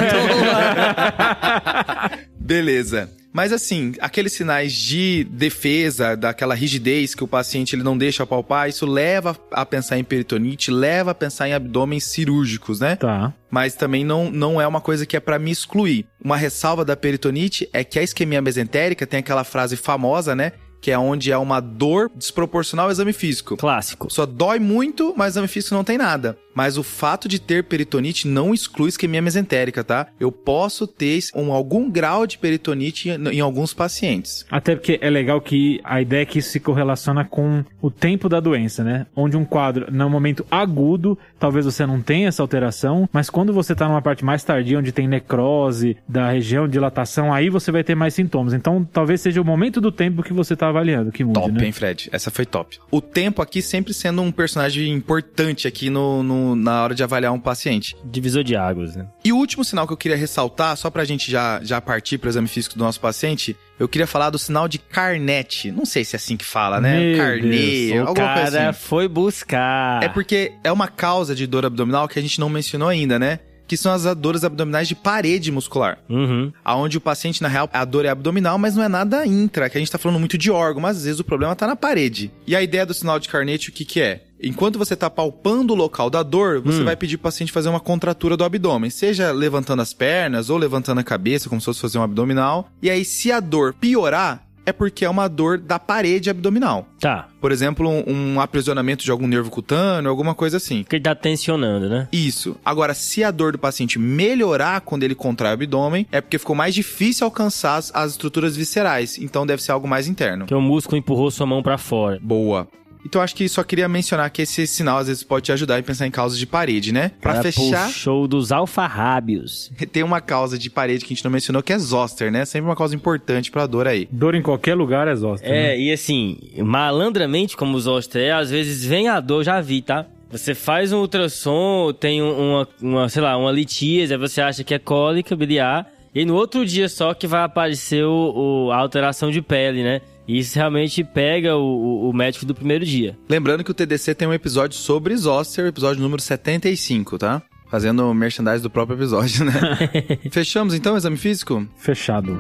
[2.11, 2.19] toa.
[2.39, 3.20] Beleza.
[3.33, 8.69] Mas assim, aqueles sinais de defesa, daquela rigidez que o paciente ele não deixa palpar,
[8.69, 12.97] isso leva a pensar em peritonite, leva a pensar em abdômenes cirúrgicos, né?
[12.97, 13.33] Tá.
[13.51, 16.07] Mas também não, não é uma coisa que é pra me excluir.
[16.23, 20.53] Uma ressalva da peritonite é que a isquemia mesentérica tem aquela frase famosa, né?
[20.81, 23.57] Que é onde é uma dor desproporcional ao exame físico.
[23.57, 24.11] Clássico.
[24.11, 26.39] Só dói muito, mas o exame físico não tem nada.
[26.61, 30.09] Mas o fato de ter peritonite não exclui isquemia mesentérica, tá?
[30.21, 34.45] Eu posso ter um, algum grau de peritonite em, em alguns pacientes.
[34.51, 38.29] Até porque é legal que a ideia é que isso se correlaciona com o tempo
[38.29, 39.07] da doença, né?
[39.17, 43.75] Onde um quadro, no momento agudo, talvez você não tenha essa alteração, mas quando você
[43.75, 47.95] tá numa parte mais tardia, onde tem necrose da região dilatação, aí você vai ter
[47.95, 48.53] mais sintomas.
[48.53, 51.65] Então, talvez seja o momento do tempo que você tá avaliando que top, né?
[51.65, 52.11] hein, Fred?
[52.13, 52.79] Essa foi top.
[52.91, 57.33] O tempo aqui sempre sendo um personagem importante aqui no, no, na hora de avaliar
[57.33, 57.97] um paciente.
[58.05, 59.07] Divisor de águas, né?
[59.25, 62.29] E o último sinal que eu queria ressaltar, só pra gente já, já partir pro
[62.29, 65.71] exame físico do nosso paciente, eu queria falar do sinal de Carnete.
[65.71, 66.99] Não sei se é assim que fala, né?
[67.01, 68.81] Meu Carnê, Deus, O alguma cara coisa assim.
[68.87, 70.03] foi buscar.
[70.03, 73.41] É porque é uma causa de dor abdominal que a gente não mencionou ainda, né?
[73.67, 75.99] Que são as dores abdominais de parede muscular.
[76.09, 76.53] Uhum.
[76.65, 79.79] Aonde o paciente, na real, a dor é abdominal, mas não é nada intra, que
[79.79, 82.33] a gente tá falando muito de órgão, mas às vezes o problema tá na parede.
[82.47, 84.23] E a ideia do sinal de Carnete, o que que é?
[84.43, 87.81] Enquanto você tá palpando o local da dor, você vai pedir pro paciente fazer uma
[87.81, 91.99] contratura do abdômen, seja levantando as pernas ou levantando a cabeça, como se fosse fazer
[91.99, 92.69] um abdominal.
[92.83, 96.87] E aí, se a dor piorar, é porque é uma dor da parede abdominal.
[96.99, 97.29] Tá.
[97.41, 100.83] Por exemplo, um, um aprisionamento de algum nervo cutâneo, alguma coisa assim.
[100.83, 102.09] Porque ele tá tensionando, né?
[102.13, 102.57] Isso.
[102.65, 106.55] Agora, se a dor do paciente melhorar quando ele contrai o abdômen, é porque ficou
[106.55, 109.19] mais difícil alcançar as, as estruturas viscerais.
[109.19, 110.47] Então deve ser algo mais interno.
[110.47, 112.19] Que o músculo empurrou sua mão pra fora.
[112.23, 112.69] Boa.
[113.05, 115.83] Então acho que só queria mencionar que esse sinal às vezes pode te ajudar a
[115.83, 117.11] pensar em causas de parede, né?
[117.21, 119.71] Pra Cara, fechar, Puxou dos alfarrábios.
[119.91, 122.45] tem uma causa de parede que a gente não mencionou que é zoster, né?
[122.45, 124.09] Sempre uma causa importante pra dor aí.
[124.11, 125.75] Dor em qualquer lugar é zoster, né?
[125.75, 129.83] É, e assim, malandramente, como os Oster é, às vezes vem a dor, já vi,
[129.83, 130.07] tá?
[130.31, 134.63] Você faz um ultrassom, tem um- uma, uma, sei lá, uma litíase, aí você acha
[134.63, 138.77] que é cólica biliar, e no outro dia só que vai aparecer o, o- a
[138.77, 140.01] alteração de pele, né?
[140.29, 143.19] E isso realmente pega o, o- médico do primeiro dia.
[143.29, 147.43] Lembrando que o TDC tem um episódio sobre zoster, episódio número 75, tá?
[147.69, 149.53] Fazendo merchandise do próprio episódio, né?
[150.31, 151.67] Fechamos então o exame físico?
[151.77, 152.39] Fechado.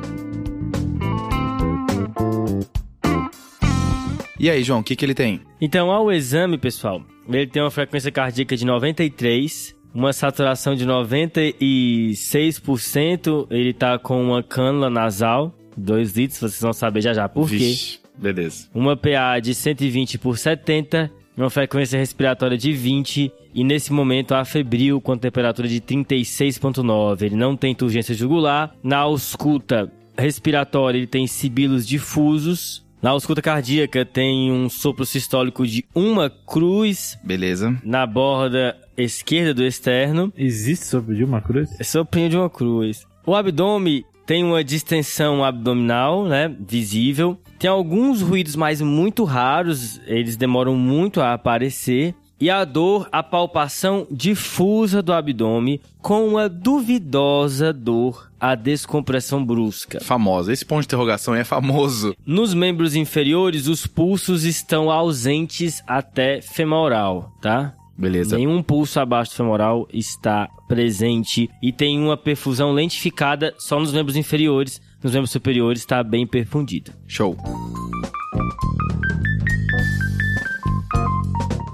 [4.38, 5.42] E aí, João, o que, que ele tem?
[5.60, 13.46] Então, ao exame, pessoal, ele tem uma frequência cardíaca de 93, uma saturação de 96%,
[13.50, 17.56] ele tá com uma cânula nasal, 2 litros, vocês vão saber já já por quê.
[17.56, 18.68] Vixe, beleza.
[18.74, 24.44] Uma PA de 120 por 70, uma frequência respiratória de 20 e nesse momento a
[24.44, 27.22] febril com temperatura de 36.9.
[27.22, 28.74] Ele não tem turgência jugular.
[28.82, 32.84] Na ausculta respiratória ele tem sibilos difusos.
[33.02, 37.74] Na ausculta cardíaca tem um sopro sistólico de uma cruz Beleza.
[37.82, 40.30] na borda esquerda do externo.
[40.36, 41.70] Existe sobre Dilma Cruz?
[41.80, 43.06] É soprinho de uma cruz.
[43.26, 46.54] O abdômen tem uma distensão abdominal, né?
[46.60, 47.36] Visível.
[47.58, 50.00] Tem alguns ruídos, mas muito raros.
[50.06, 52.14] Eles demoram muito a aparecer.
[52.40, 59.98] E a dor, a palpação difusa do abdômen com uma duvidosa dor, a descompressão brusca.
[60.00, 60.52] Famosa.
[60.52, 62.14] Esse ponto de interrogação é famoso.
[62.24, 67.74] Nos membros inferiores, os pulsos estão ausentes até femoral, tá?
[68.00, 68.36] Beleza.
[68.36, 74.16] Nenhum pulso abaixo do femoral está presente e tem uma perfusão lentificada só nos membros
[74.16, 74.80] inferiores.
[75.02, 76.92] Nos membros superiores está bem perfundida.
[77.06, 77.36] Show.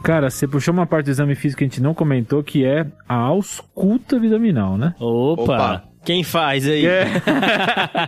[0.02, 2.86] Cara, você puxou uma parte do exame físico que a gente não comentou, que é
[3.08, 4.94] a ausculta abdominal, né?
[4.98, 5.42] Opa!
[5.42, 5.84] Opa.
[6.04, 6.86] Quem faz aí?
[6.86, 7.06] É.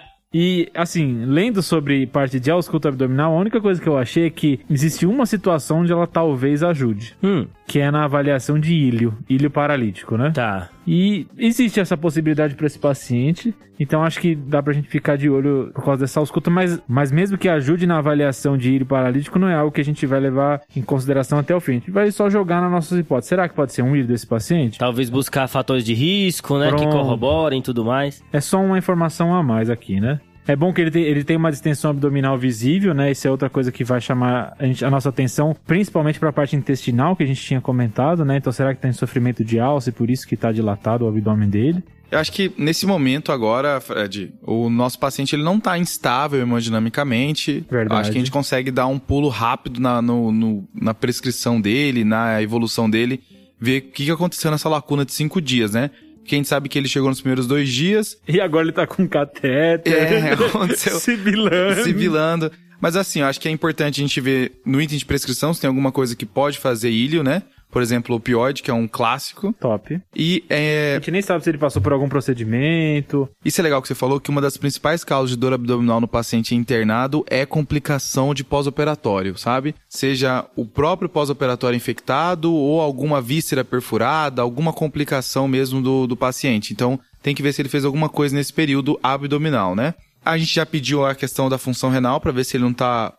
[0.33, 4.31] E, assim, lendo sobre parte de ausculta abdominal, a única coisa que eu achei é
[4.31, 9.17] que existe uma situação onde ela talvez ajude, Hum, que é na avaliação de ilho,
[9.29, 10.31] ilho paralítico, né?
[10.35, 10.69] tá.
[10.91, 15.29] E existe essa possibilidade para esse paciente, então acho que dá pra gente ficar de
[15.29, 19.39] olho por causa dessa ausculta, mas, mas mesmo que ajude na avaliação de ilho paralítico,
[19.39, 21.73] não é algo que a gente vai levar em consideração até o fim.
[21.73, 23.29] A gente vai só jogar nas nossas hipóteses.
[23.29, 24.79] Será que pode ser um ilho desse paciente?
[24.79, 26.71] Talvez buscar fatores de risco, né?
[26.71, 26.91] Que Pronto.
[26.91, 28.25] corroborem e tudo mais.
[28.33, 30.19] É só uma informação a mais aqui, né?
[30.49, 33.11] É bom que ele tem, ele tem uma distensão abdominal visível, né?
[33.13, 36.33] Isso é outra coisa que vai chamar a, gente- a nossa atenção, principalmente para a
[36.33, 38.39] parte intestinal que a gente tinha comentado, né?
[38.39, 41.49] Então será que tem sofrimento de alça e por isso que está dilatado o abdômen
[41.51, 41.85] dele?
[42.11, 47.65] Eu acho que nesse momento agora, Fred, o nosso paciente ele não tá instável hemodinamicamente.
[47.71, 47.93] Verdade.
[47.95, 51.61] Eu acho que a gente consegue dar um pulo rápido na, no- no- na prescrição
[51.61, 53.21] dele, na evolução dele,
[53.61, 55.91] ver o que, que aconteceu nessa lacuna de cinco dias, né?
[56.37, 59.93] Gente sabe que ele chegou nos primeiros dois dias, E agora ele tá com catéter.
[59.93, 60.99] É, aconteceu.
[61.01, 61.83] Sibilando.
[61.83, 62.53] sibilando.
[62.81, 65.61] Mas assim, eu acho que é importante a gente ver no item de prescrição se
[65.61, 67.43] tem alguma coisa que pode fazer ilho, né?
[67.71, 69.53] Por exemplo, o opioide, que é um clássico.
[69.61, 70.01] Top.
[70.15, 73.29] E é, A gente nem sabe se ele passou por algum procedimento.
[73.45, 76.09] Isso é legal que você falou, que uma das principais causas de dor abdominal no
[76.09, 79.75] paciente internado é complicação de pós-operatório, sabe?
[79.89, 86.73] Seja o próprio pós-operatório infectado ou alguma víscera perfurada, alguma complicação mesmo do, do paciente.
[86.73, 89.95] Então, tem que ver se ele fez alguma coisa nesse período abdominal, né?
[90.25, 93.15] A gente já pediu a questão da função renal para ver se ele não tá.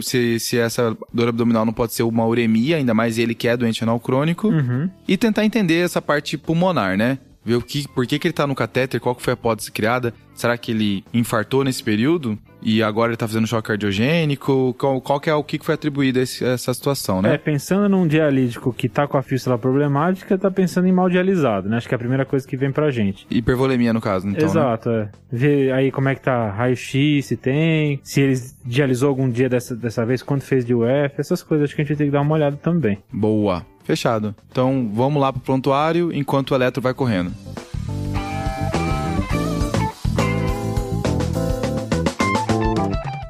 [0.00, 3.56] Se, se essa dor abdominal não pode ser uma uremia, ainda mais ele que é
[3.56, 4.48] doente renal crônico.
[4.48, 4.88] Uhum.
[5.06, 7.18] E tentar entender essa parte pulmonar, né?
[7.46, 9.70] Ver o que, por que, que ele tá no catéter, qual que foi a hipótese
[9.70, 10.12] criada.
[10.34, 12.36] Será que ele infartou nesse período?
[12.60, 14.74] E agora ele tá fazendo choque cardiogênico?
[14.78, 17.38] Qual, qual que é o que foi atribuído a esse- a essa situação, É, né?
[17.38, 21.76] pensando num dialítico que tá com a fístula problemática, tá pensando em mal dialisado, né?
[21.76, 23.26] Acho que é a primeira coisa que vem pra gente.
[23.30, 24.46] Hipervolemia, no caso, então, né?
[24.46, 25.08] Exato, é.
[25.30, 29.74] Ver aí como é que tá raio-x, se tem, se ele dialisou algum dia dessa,
[29.76, 32.20] dessa vez, quanto fez de UF, essas coisas acho que a gente ter que dar
[32.22, 32.98] uma olhada também.
[33.12, 33.64] Boa.
[33.86, 34.34] Fechado.
[34.50, 37.32] Então, vamos lá pro prontuário enquanto o eletro vai correndo.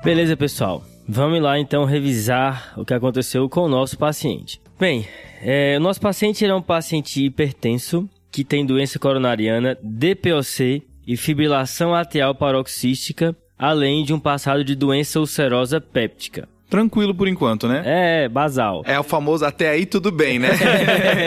[0.02, 0.82] Beleza, pessoal.
[1.06, 4.60] Vamos lá então revisar o que aconteceu com o nosso paciente.
[4.80, 5.06] Bem,
[5.42, 11.94] é, o nosso paciente era um paciente hipertenso que tem doença coronariana, DPOC e fibrilação
[11.94, 16.48] atrial paroxística, além de um passado de doença ulcerosa péptica.
[16.68, 17.82] Tranquilo por enquanto, né?
[17.84, 18.82] É, basal.
[18.84, 20.48] É o famoso até aí tudo bem, né?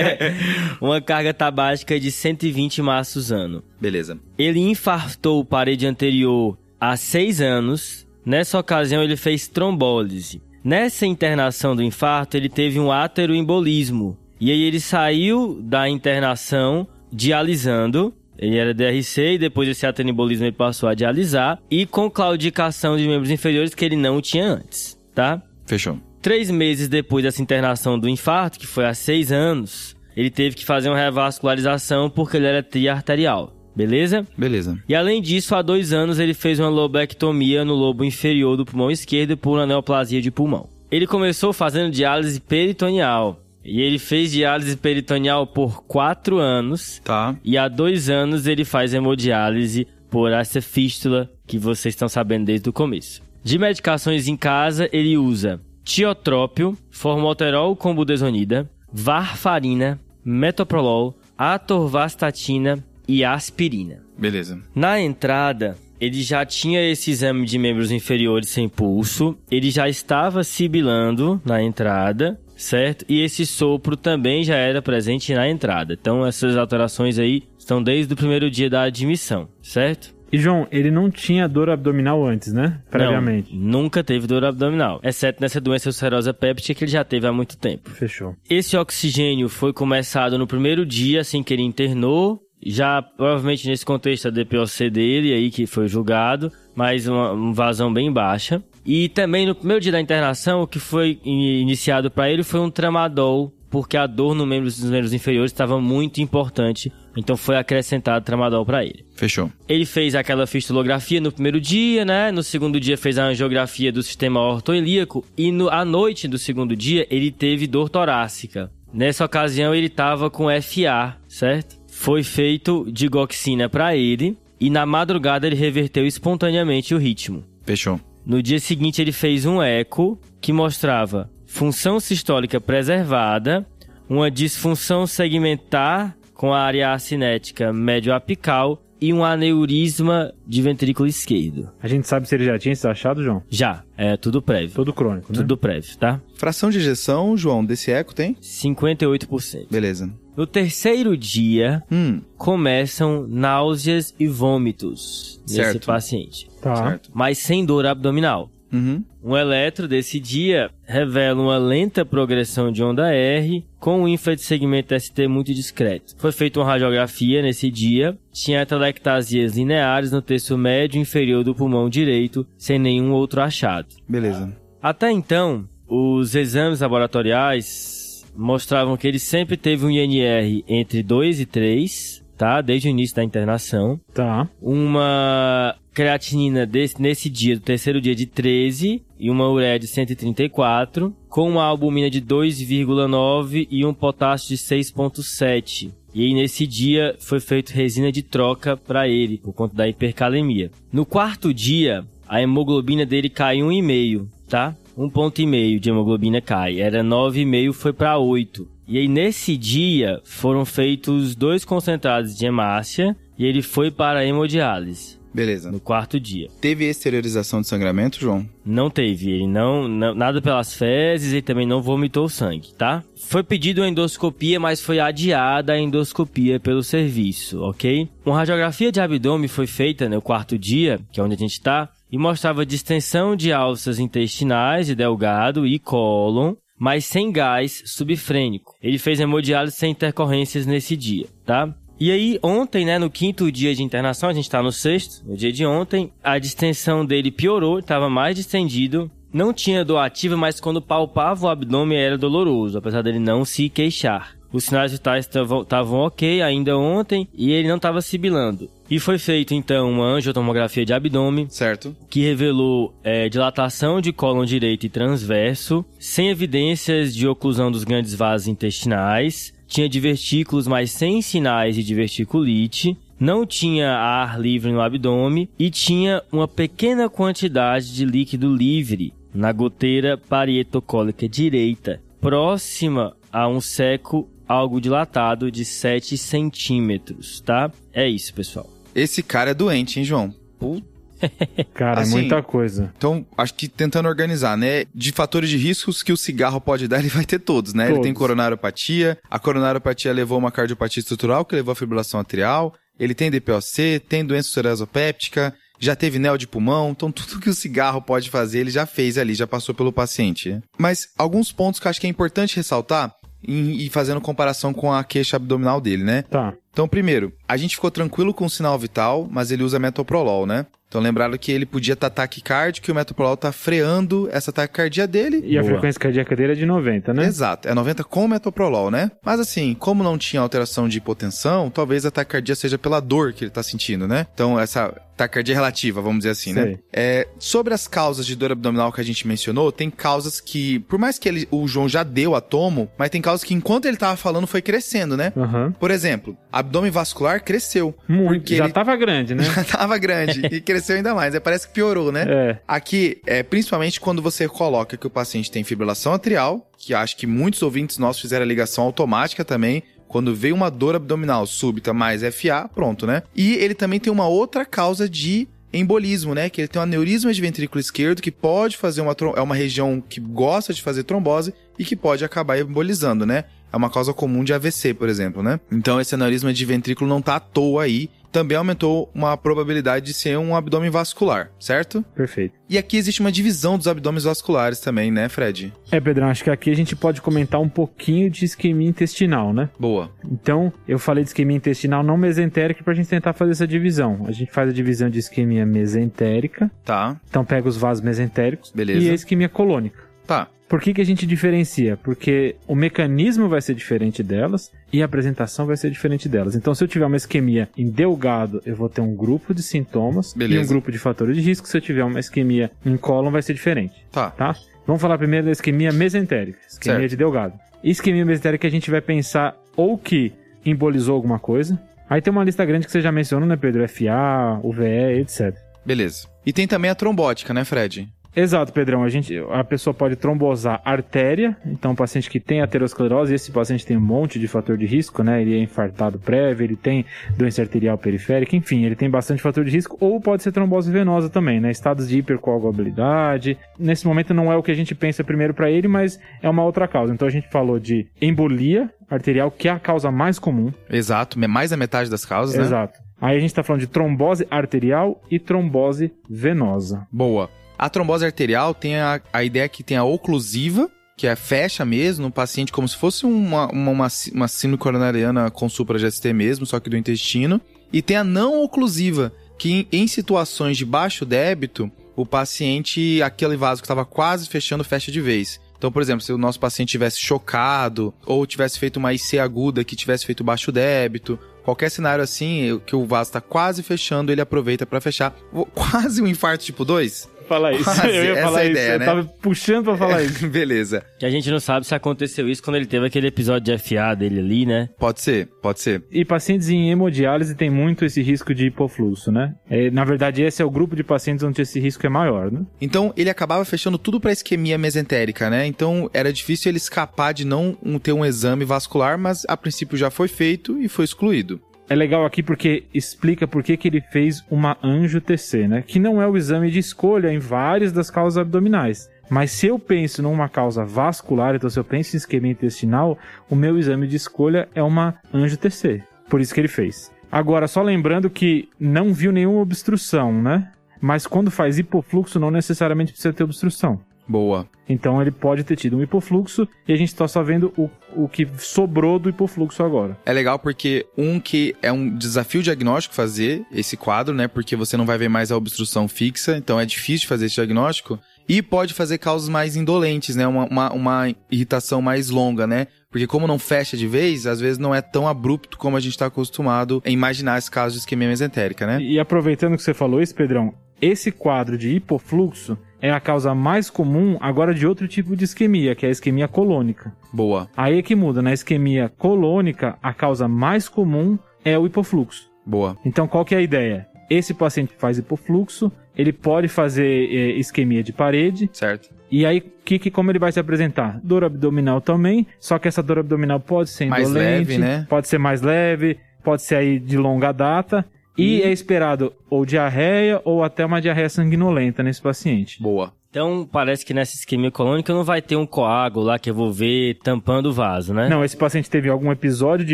[0.81, 3.63] Uma carga tabágica de 120 maços ano.
[3.79, 4.17] Beleza.
[4.37, 8.07] Ele infartou parede anterior há seis anos.
[8.25, 10.41] Nessa ocasião, ele fez trombólise.
[10.63, 14.17] Nessa internação do infarto, ele teve um ateroembolismo.
[14.39, 18.13] E aí ele saiu da internação dialisando.
[18.37, 21.59] Ele era DRC e depois desse ateroembolismo ele passou a dialisar.
[21.69, 25.41] E com claudicação de membros inferiores que ele não tinha antes, tá?
[25.65, 25.99] Fechou.
[26.21, 30.65] Três meses depois dessa internação do infarto, que foi há seis anos, ele teve que
[30.65, 33.53] fazer uma revascularização porque ele era triarterial.
[33.75, 34.25] Beleza?
[34.37, 34.81] Beleza.
[34.87, 38.89] E além disso, há dois anos ele fez uma lobectomia no lobo inferior do pulmão
[38.89, 40.69] esquerdo por uma neoplasia de pulmão.
[40.89, 43.41] Ele começou fazendo diálise peritoneal.
[43.63, 47.01] E ele fez diálise peritoneal por quatro anos.
[47.03, 47.35] Tá.
[47.43, 52.67] E há dois anos ele faz hemodiálise por essa fístula que vocês estão sabendo desde
[52.69, 53.21] o começo.
[53.43, 64.03] De medicações em casa, ele usa tiotrópio, formoterol com budesonida, varfarina, metoprolol, atorvastatina e aspirina.
[64.15, 64.59] Beleza.
[64.75, 70.43] Na entrada, ele já tinha esse exame de membros inferiores sem pulso, ele já estava
[70.43, 73.03] sibilando na entrada, certo?
[73.09, 75.97] E esse sopro também já era presente na entrada.
[75.99, 80.13] Então essas alterações aí estão desde o primeiro dia da admissão, certo?
[80.31, 82.79] E João, ele não tinha dor abdominal antes, né?
[82.89, 83.55] Previamente.
[83.55, 87.31] Não, nunca teve dor abdominal, exceto nessa doença ulcerosa péptica que ele já teve há
[87.33, 87.89] muito tempo.
[87.89, 88.35] Fechou.
[88.49, 92.39] Esse oxigênio foi começado no primeiro dia, assim que ele internou.
[92.61, 97.91] Já, provavelmente, nesse contexto, a DPOC dele, aí que foi julgado, mas uma, uma vazão
[97.93, 98.61] bem baixa.
[98.85, 102.59] E também, no primeiro dia da internação, o que foi in- iniciado para ele foi
[102.59, 106.91] um tramadol, porque a dor no membros, nos membros inferiores estava muito importante.
[107.15, 109.05] Então, foi acrescentado tramadol para ele.
[109.15, 109.51] Fechou.
[109.67, 112.31] Ele fez aquela fistulografia no primeiro dia, né?
[112.31, 116.75] No segundo dia fez a angiografia do sistema ortoilíaco e no, à noite do segundo
[116.75, 118.71] dia ele teve dor torácica.
[118.93, 121.77] Nessa ocasião ele estava com FA, certo?
[121.91, 127.43] Foi feito digoxina para ele e na madrugada ele reverteu espontaneamente o ritmo.
[127.63, 127.99] Fechou.
[128.25, 133.65] No dia seguinte ele fez um eco que mostrava função sistólica preservada,
[134.07, 141.69] uma disfunção segmentar com a área cinética médio apical e um aneurisma de ventrículo esquerdo.
[141.81, 143.41] A gente sabe se ele já tinha se achado, João?
[143.49, 144.75] Já, é tudo prévio.
[144.75, 145.39] Todo crônico, né?
[145.39, 146.21] Tudo prévio, tá?
[146.35, 148.35] Fração de ejeção, João, desse eco tem?
[148.41, 149.67] 58%.
[149.71, 150.09] Beleza.
[150.35, 155.85] No terceiro dia, Hum, começam náuseas e vômitos nesse Certo.
[155.87, 156.75] paciente, Tá.
[156.75, 157.09] certo.
[157.13, 158.49] mas sem dor abdominal.
[158.71, 159.03] Uhum.
[159.23, 164.41] Um eletro desse dia revela uma lenta progressão de onda R com um ínfra de
[164.41, 166.15] segmento ST muito discreto.
[166.17, 171.55] Foi feita uma radiografia nesse dia, tinha atelectasias lineares no terço médio e inferior do
[171.55, 173.87] pulmão direito, sem nenhum outro achado.
[174.07, 174.55] Beleza.
[174.81, 181.45] Até então, os exames laboratoriais mostravam que ele sempre teve um INR entre 2 e
[181.45, 182.61] 3, tá?
[182.61, 184.47] Desde o início da internação Tá.
[184.61, 191.13] uma creatinina desse, nesse dia, do terceiro dia de 13 e uma ureia de 134,
[191.27, 195.91] com uma albumina de 2,9 e um potássio de 6,7.
[196.15, 200.71] E aí nesse dia foi feito resina de troca para ele, por conta da hipercalemia.
[200.89, 204.77] No quarto dia, a hemoglobina dele cai 1,5, tá?
[204.97, 206.79] Um ponto e meio de hemoglobina cai.
[206.79, 208.65] Era 9,5, foi para 8.
[208.87, 214.25] E aí, nesse dia, foram feitos dois concentrados de hemácia e ele foi para a
[214.25, 215.18] hemodiálise.
[215.33, 215.71] Beleza.
[215.71, 216.47] No quarto dia.
[216.59, 218.47] Teve exteriorização de sangramento, João?
[218.65, 219.31] Não teve.
[219.31, 223.03] Ele não, não nada pelas fezes e também não vomitou sangue, tá?
[223.15, 228.09] Foi pedido uma endoscopia, mas foi adiada a endoscopia pelo serviço, ok?
[228.25, 231.89] Uma radiografia de abdômen foi feita no quarto dia, que é onde a gente tá,
[232.11, 238.73] e mostrava distensão de alças intestinais de delgado e cólon, mas sem gás subfrênico.
[238.81, 241.73] Ele fez hemodiálise sem intercorrências nesse dia, tá?
[241.99, 245.35] E aí, ontem, né, no quinto dia de internação, a gente tá no sexto, no
[245.35, 250.61] dia de ontem, a distensão dele piorou, estava mais distendido, não tinha dor ativa, mas
[250.61, 254.39] quando palpava o abdômen era doloroso, apesar dele não se queixar.
[254.51, 258.67] Os sinais vitais estavam ok ainda ontem e ele não estava sibilando.
[258.89, 261.95] E foi feito então uma angiotomografia de abdômen, certo?
[262.09, 268.15] Que revelou é, dilatação de cólon direito e transverso, sem evidências de oclusão dos grandes
[268.15, 275.47] vasos intestinais, tinha divertículos, mas sem sinais de diverticulite, não tinha ar livre no abdômen
[275.57, 283.61] e tinha uma pequena quantidade de líquido livre na goteira parietocólica direita, próxima a um
[283.61, 287.71] seco algo dilatado de 7 centímetros, tá?
[287.93, 288.67] É isso, pessoal.
[288.95, 290.33] Esse cara é doente, hein, João?
[290.57, 290.88] Puta.
[291.73, 292.93] Cara, é assim, é muita coisa.
[292.97, 294.85] Então, acho que tentando organizar, né?
[294.93, 297.85] De fatores de riscos que o cigarro pode dar, ele vai ter todos, né?
[297.85, 297.97] Todos.
[297.97, 303.13] Ele tem coronariopatia, a coronariopatia levou uma cardiopatia estrutural, que levou a fibrilação atrial, ele
[303.13, 308.01] tem DPOC, tem doença psoriasopéptica, já teve neo de pulmão, então tudo que o cigarro
[308.01, 310.49] pode fazer, ele já fez ali, já passou pelo paciente.
[310.49, 310.61] Né?
[310.77, 315.01] Mas alguns pontos que eu acho que é importante ressaltar e fazendo comparação com a
[315.03, 316.23] queixa abdominal dele, né?
[316.23, 316.53] Tá.
[316.71, 320.65] Então, primeiro, a gente ficou tranquilo com o sinal vital, mas ele usa metoprolol, né?
[320.89, 325.07] Então lembraram que ele podia estar tá taquicárdico e o metoprolol tá freando essa taquicardia
[325.07, 325.43] dele.
[325.45, 325.61] E Boa.
[325.61, 327.25] a frequência cardíaca dele é de 90, né?
[327.25, 329.11] Exato, é 90 com metoprolol, né?
[329.23, 333.43] Mas assim, como não tinha alteração de hipotensão, talvez a taquicardia seja pela dor que
[333.43, 334.25] ele tá sentindo, né?
[334.33, 336.63] Então essa taquicardia relativa, vamos dizer assim, né?
[336.63, 336.71] Sei.
[336.71, 336.79] né?
[336.91, 340.97] É, sobre as causas de dor abdominal que a gente mencionou, tem causas que, por
[340.97, 343.97] mais que ele, o João já deu a tomo, mas tem causas que enquanto ele
[343.97, 345.33] tava falando foi crescendo, né?
[345.35, 345.71] Uhum.
[345.73, 347.95] Por exemplo, abdômen vascular cresceu.
[348.07, 348.73] Muito, já ele...
[348.73, 349.43] tava grande, né?
[349.49, 351.33] Já tava grande e cresceu ainda mais.
[351.33, 352.25] É, parece que piorou, né?
[352.27, 352.59] É.
[352.67, 357.25] Aqui, é, principalmente quando você coloca que o paciente tem fibrilação atrial, que acho que
[357.25, 362.21] muitos ouvintes nossos fizeram a ligação automática também, quando veio uma dor abdominal súbita mais
[362.35, 363.23] FA, pronto, né?
[363.35, 366.49] E ele também tem uma outra causa de embolismo, né?
[366.49, 370.01] Que ele tem um aneurisma de ventrículo esquerdo que pode fazer uma é uma região
[370.01, 373.45] que gosta de fazer trombose e que pode acabar embolizando, né?
[373.71, 375.59] É uma causa comum de AVC, por exemplo, né?
[375.71, 380.13] Então esse aneurisma de ventrículo não tá à toa aí também aumentou uma probabilidade de
[380.13, 382.03] ser um abdômen vascular, certo?
[382.15, 382.53] Perfeito.
[382.69, 385.73] E aqui existe uma divisão dos abdômenes vasculares também, né, Fred?
[385.91, 389.69] É, Pedrão, acho que aqui a gente pode comentar um pouquinho de isquemia intestinal, né?
[389.79, 390.11] Boa.
[390.23, 394.25] Então, eu falei de isquemia intestinal não mesentérica pra gente tentar fazer essa divisão.
[394.27, 396.69] A gente faz a divisão de isquemia mesentérica.
[396.85, 397.19] Tá.
[397.27, 398.71] Então pega os vasos mesentéricos.
[398.71, 399.07] Beleza.
[399.07, 400.03] E a isquemia colônica.
[400.27, 400.47] Tá.
[400.69, 401.97] Por que, que a gente diferencia?
[401.97, 406.55] Porque o mecanismo vai ser diferente delas e a apresentação vai ser diferente delas.
[406.55, 410.31] Então, se eu tiver uma isquemia em delgado, eu vou ter um grupo de sintomas
[410.35, 410.61] Beleza.
[410.61, 411.67] e um grupo de fatores de risco.
[411.67, 413.95] Se eu tiver uma isquemia em cólon, vai ser diferente.
[414.11, 414.29] Tá.
[414.29, 414.55] tá?
[414.85, 417.09] Vamos falar primeiro da isquemia mesentérica, isquemia certo.
[417.09, 417.59] de delgado.
[417.83, 420.31] Isquemia mesentérica a gente vai pensar ou que
[420.63, 421.81] embolizou alguma coisa.
[422.07, 423.87] Aí tem uma lista grande que você já mencionou, né, Pedro?
[423.89, 425.55] FA, UVE, etc.
[425.83, 426.27] Beleza.
[426.45, 428.07] E tem também a trombótica, né, Fred?
[428.39, 429.03] Exato, Pedrão.
[429.03, 433.85] A, gente, a pessoa pode trombosar artéria, então o paciente que tem aterosclerose, esse paciente
[433.85, 435.41] tem um monte de fator de risco, né?
[435.41, 437.05] Ele é infartado prévio, ele tem
[437.37, 441.29] doença arterial periférica, enfim, ele tem bastante fator de risco, ou pode ser trombose venosa
[441.29, 441.69] também, né?
[441.69, 443.57] Estados de hipercoagulabilidade.
[443.77, 446.63] Nesse momento não é o que a gente pensa primeiro para ele, mas é uma
[446.63, 447.13] outra causa.
[447.13, 450.71] Então a gente falou de embolia arterial, que é a causa mais comum.
[450.89, 452.63] Exato, mais da metade das causas, né?
[452.63, 452.99] Exato.
[453.21, 457.05] Aí a gente está falando de trombose arterial e trombose venosa.
[457.11, 457.49] Boa.
[457.79, 462.25] A trombose arterial tem a, a ideia que tem a oclusiva, que é fecha mesmo
[462.25, 466.65] no paciente como se fosse uma, uma, uma, uma síndrome coronariana com supra GST mesmo,
[466.65, 467.61] só que do intestino.
[467.93, 473.55] E tem a não oclusiva, que em, em situações de baixo débito, o paciente, aquele
[473.55, 475.57] vaso que estava quase fechando, fecha de vez.
[475.77, 479.85] Então, por exemplo, se o nosso paciente tivesse chocado ou tivesse feito uma IC aguda
[479.85, 484.41] que tivesse feito baixo débito, qualquer cenário assim, que o vaso está quase fechando, ele
[484.41, 485.33] aproveita para fechar.
[485.73, 487.38] Quase um infarto tipo 2.
[487.49, 487.83] Falar isso.
[487.83, 488.71] Quase, eu ia essa falar é a isso.
[488.71, 489.05] ideia, eu né?
[489.05, 490.47] tava puxando pra falar isso.
[490.47, 491.03] Beleza.
[491.19, 494.15] Que a gente não sabe se aconteceu isso quando ele teve aquele episódio de FA
[494.15, 494.89] dele ali, né?
[494.97, 496.03] Pode ser, pode ser.
[496.11, 499.55] E pacientes em hemodiálise tem muito esse risco de hipofluxo, né?
[499.69, 502.61] É, na verdade, esse é o grupo de pacientes onde esse risco é maior, né?
[502.79, 505.65] Então ele acabava fechando tudo pra isquemia mesentérica, né?
[505.65, 510.09] Então era difícil ele escapar de não ter um exame vascular, mas a princípio já
[510.09, 511.59] foi feito e foi excluído.
[511.89, 515.81] É legal aqui porque explica por que, que ele fez uma anjo-TC, né?
[515.81, 519.09] Que não é o exame de escolha em várias das causas abdominais.
[519.27, 523.17] Mas se eu penso numa causa vascular, então se eu penso em isquemia intestinal,
[523.49, 526.03] o meu exame de escolha é uma anjo-TC.
[526.29, 527.11] Por isso que ele fez.
[527.31, 530.71] Agora, só lembrando que não viu nenhuma obstrução, né?
[531.01, 533.99] Mas quando faz hipofluxo, não necessariamente precisa ter obstrução.
[534.29, 534.69] Boa.
[534.87, 538.29] Então ele pode ter tido um hipofluxo e a gente está só vendo o, o
[538.29, 540.15] que sobrou do hipofluxo agora.
[540.23, 544.47] É legal porque um que é um desafio diagnóstico fazer esse quadro, né?
[544.47, 548.19] Porque você não vai ver mais a obstrução fixa, então é difícil fazer esse diagnóstico.
[548.47, 550.47] E pode fazer causas mais indolentes, né?
[550.47, 552.87] Uma, uma, uma irritação mais longa, né?
[553.11, 556.11] Porque como não fecha de vez, às vezes não é tão abrupto como a gente
[556.11, 559.01] está acostumado a imaginar esse caso de isquemia mesentérica, né?
[559.01, 563.89] E aproveitando que você falou isso, Pedrão, esse quadro de hipofluxo é a causa mais
[563.89, 567.13] comum agora de outro tipo de isquemia, que é a isquemia colônica.
[567.33, 572.49] Boa, Aí é que muda, na isquemia colônica, a causa mais comum é o hipofluxo.
[572.65, 572.97] boa.
[573.05, 574.07] Então qual que é a ideia?
[574.29, 579.09] Esse paciente faz hipofluxo, ele pode fazer eh, isquemia de parede, Certo.
[579.31, 581.19] e aí, que, que, como ele vai se apresentar?
[581.23, 585.05] Dor abdominal também, só que essa dor abdominal pode ser Mais indolente, leve, né?
[585.09, 588.05] pode ser mais leve, pode ser aí de longa data,
[588.39, 592.81] e é esperado ou diarreia ou até uma diarreia sanguinolenta nesse paciente.
[592.81, 593.13] Boa.
[593.29, 596.73] Então, parece que nessa isquemia colônica não vai ter um coágulo lá que eu vou
[596.73, 598.27] ver tampando o vaso, né?
[598.27, 599.93] Não, esse paciente teve algum episódio de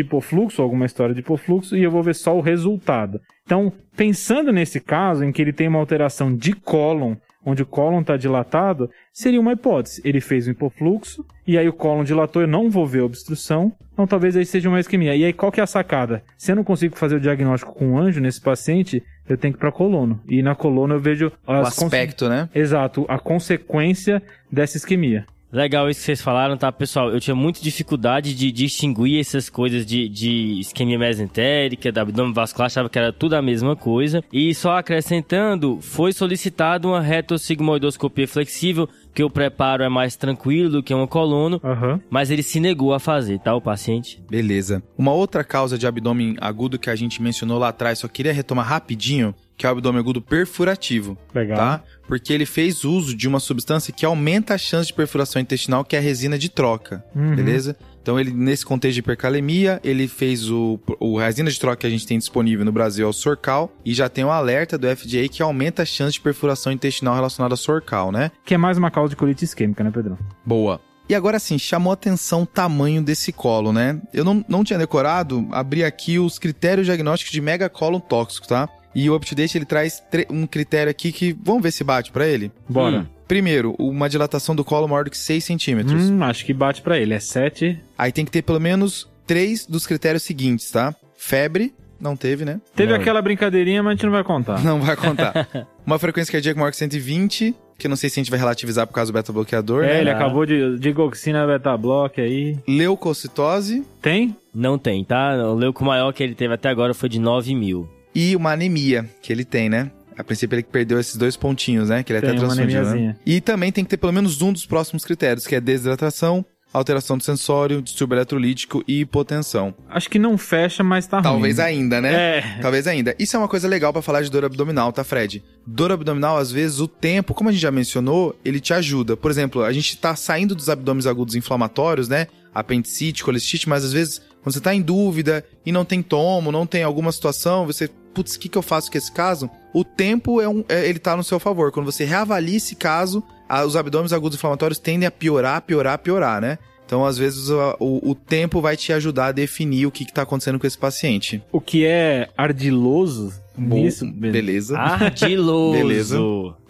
[0.00, 3.20] hipofluxo, alguma história de hipofluxo, e eu vou ver só o resultado.
[3.44, 7.14] Então, pensando nesse caso, em que ele tem uma alteração de cólon,
[7.46, 10.02] onde o cólon está dilatado, seria uma hipótese.
[10.04, 14.06] Ele fez um hipofluxo, e aí o cólon dilatou, eu não vou ver obstrução, então
[14.06, 15.14] talvez aí seja uma isquemia.
[15.14, 16.24] E aí qual que é a sacada?
[16.36, 19.58] Se eu não consigo fazer o diagnóstico com um anjo nesse paciente, eu tenho que
[19.58, 20.20] ir para colono.
[20.28, 22.48] E na colono eu vejo O aspecto, né?
[22.52, 24.20] Exato, a consequência
[24.50, 25.24] dessa isquemia.
[25.52, 27.10] Legal isso que vocês falaram, tá, pessoal?
[27.10, 32.66] Eu tinha muita dificuldade de distinguir essas coisas de, de isquemia mesentérica, da abdômen vascular,
[32.66, 34.22] achava que era tudo a mesma coisa.
[34.32, 40.82] E só acrescentando, foi solicitado uma retossigmoidoscopia flexível, que o preparo é mais tranquilo do
[40.82, 42.00] que uma colono, Aham.
[42.10, 44.22] mas ele se negou a fazer, tá, o paciente?
[44.28, 44.82] Beleza.
[44.98, 48.66] Uma outra causa de abdômen agudo que a gente mencionou lá atrás, só queria retomar
[48.66, 51.56] rapidinho, que é o abdômen agudo perfurativo, Legal.
[51.56, 51.82] tá?
[52.06, 55.96] Porque ele fez uso de uma substância que aumenta a chance de perfuração intestinal, que
[55.96, 57.34] é a resina de troca, Uhum.
[57.36, 57.76] beleza?
[58.02, 61.86] Então ele, nesse contexto de hipercalemia, ele fez o, o a resina de troca que
[61.86, 64.86] a gente tem disponível no Brasil é o Sorcal, e já tem um alerta do
[64.86, 68.30] FDA que aumenta a chance de perfuração intestinal relacionada ao Sorcal, né?
[68.44, 70.16] Que é mais uma causa de colite isquêmica, né, Pedrão?
[70.44, 70.80] Boa.
[71.08, 74.00] E agora sim, chamou atenção o tamanho desse colo, né?
[74.12, 78.68] Eu não, não tinha decorado, abri aqui os critérios diagnósticos de megacólon tóxico, tá?
[78.98, 82.50] E o UpToDate ele traz um critério aqui que, vamos ver se bate pra ele?
[82.66, 83.00] Bora.
[83.00, 83.06] Hum.
[83.28, 86.08] Primeiro, uma dilatação do colo maior do que 6 centímetros.
[86.08, 87.12] Hum, acho que bate pra ele.
[87.12, 87.78] É 7.
[87.98, 90.94] Aí tem que ter pelo menos três dos critérios seguintes, tá?
[91.16, 92.58] Febre, não teve, né?
[92.74, 93.00] Teve Não.
[93.00, 94.62] aquela brincadeirinha, mas a gente não vai contar.
[94.64, 95.46] Não vai contar.
[95.84, 98.86] Uma frequência cardíaca maior que 120, que eu não sei se a gente vai relativizar
[98.86, 100.00] por causa do beta-bloqueador, É, né?
[100.00, 100.14] ele Ah.
[100.14, 102.56] acabou de digoxina beta-block aí.
[102.66, 104.34] Leucocitose Tem?
[104.54, 105.34] Não tem, tá?
[105.50, 107.88] O leuco maior que ele teve até agora foi de 9 mil.
[108.16, 109.90] E uma anemia que ele tem, né?
[110.16, 112.02] A princípio ele perdeu esses dois pontinhos, né?
[112.02, 113.14] Que ele é tetrassúdico, né?
[113.26, 116.42] E também tem que ter pelo menos um dos próximos critérios, que é desidratação,
[116.72, 119.74] alteração do sensório, distúrbio eletrolítico e hipotensão.
[119.90, 121.66] Acho que não fecha, mas tá Talvez ruim.
[121.66, 122.38] ainda, né?
[122.38, 122.58] É.
[122.62, 123.14] Talvez ainda.
[123.18, 125.44] Isso é uma coisa legal pra falar de dor abdominal, tá, Fred?
[125.66, 129.14] Dor abdominal, às vezes, o tempo, como a gente já mencionou, ele te ajuda.
[129.14, 132.28] Por exemplo, a gente tá saindo dos abdômenes agudos inflamatórios, né?
[132.54, 136.66] Apendicite, colecistite, mas às vezes, quando você tá em dúvida e não tem tomo, não
[136.66, 139.48] tem alguma situação, você, putz, o que, que eu faço com esse caso?
[139.74, 141.70] O tempo é um, é- ele tá no seu favor.
[141.70, 146.40] Quando você reavalia esse caso, a- os abdômenes agudos inflamatórios tendem a piorar, piorar, piorar,
[146.40, 146.58] né?
[146.86, 150.14] Então, às vezes, o, o- o tempo vai te ajudar a definir o que, que
[150.14, 151.42] tá acontecendo com esse paciente.
[151.52, 154.78] O que é ardiloso nisso, Bo- beleza.
[154.78, 155.72] Ardiloso.
[155.76, 156.16] Beleza.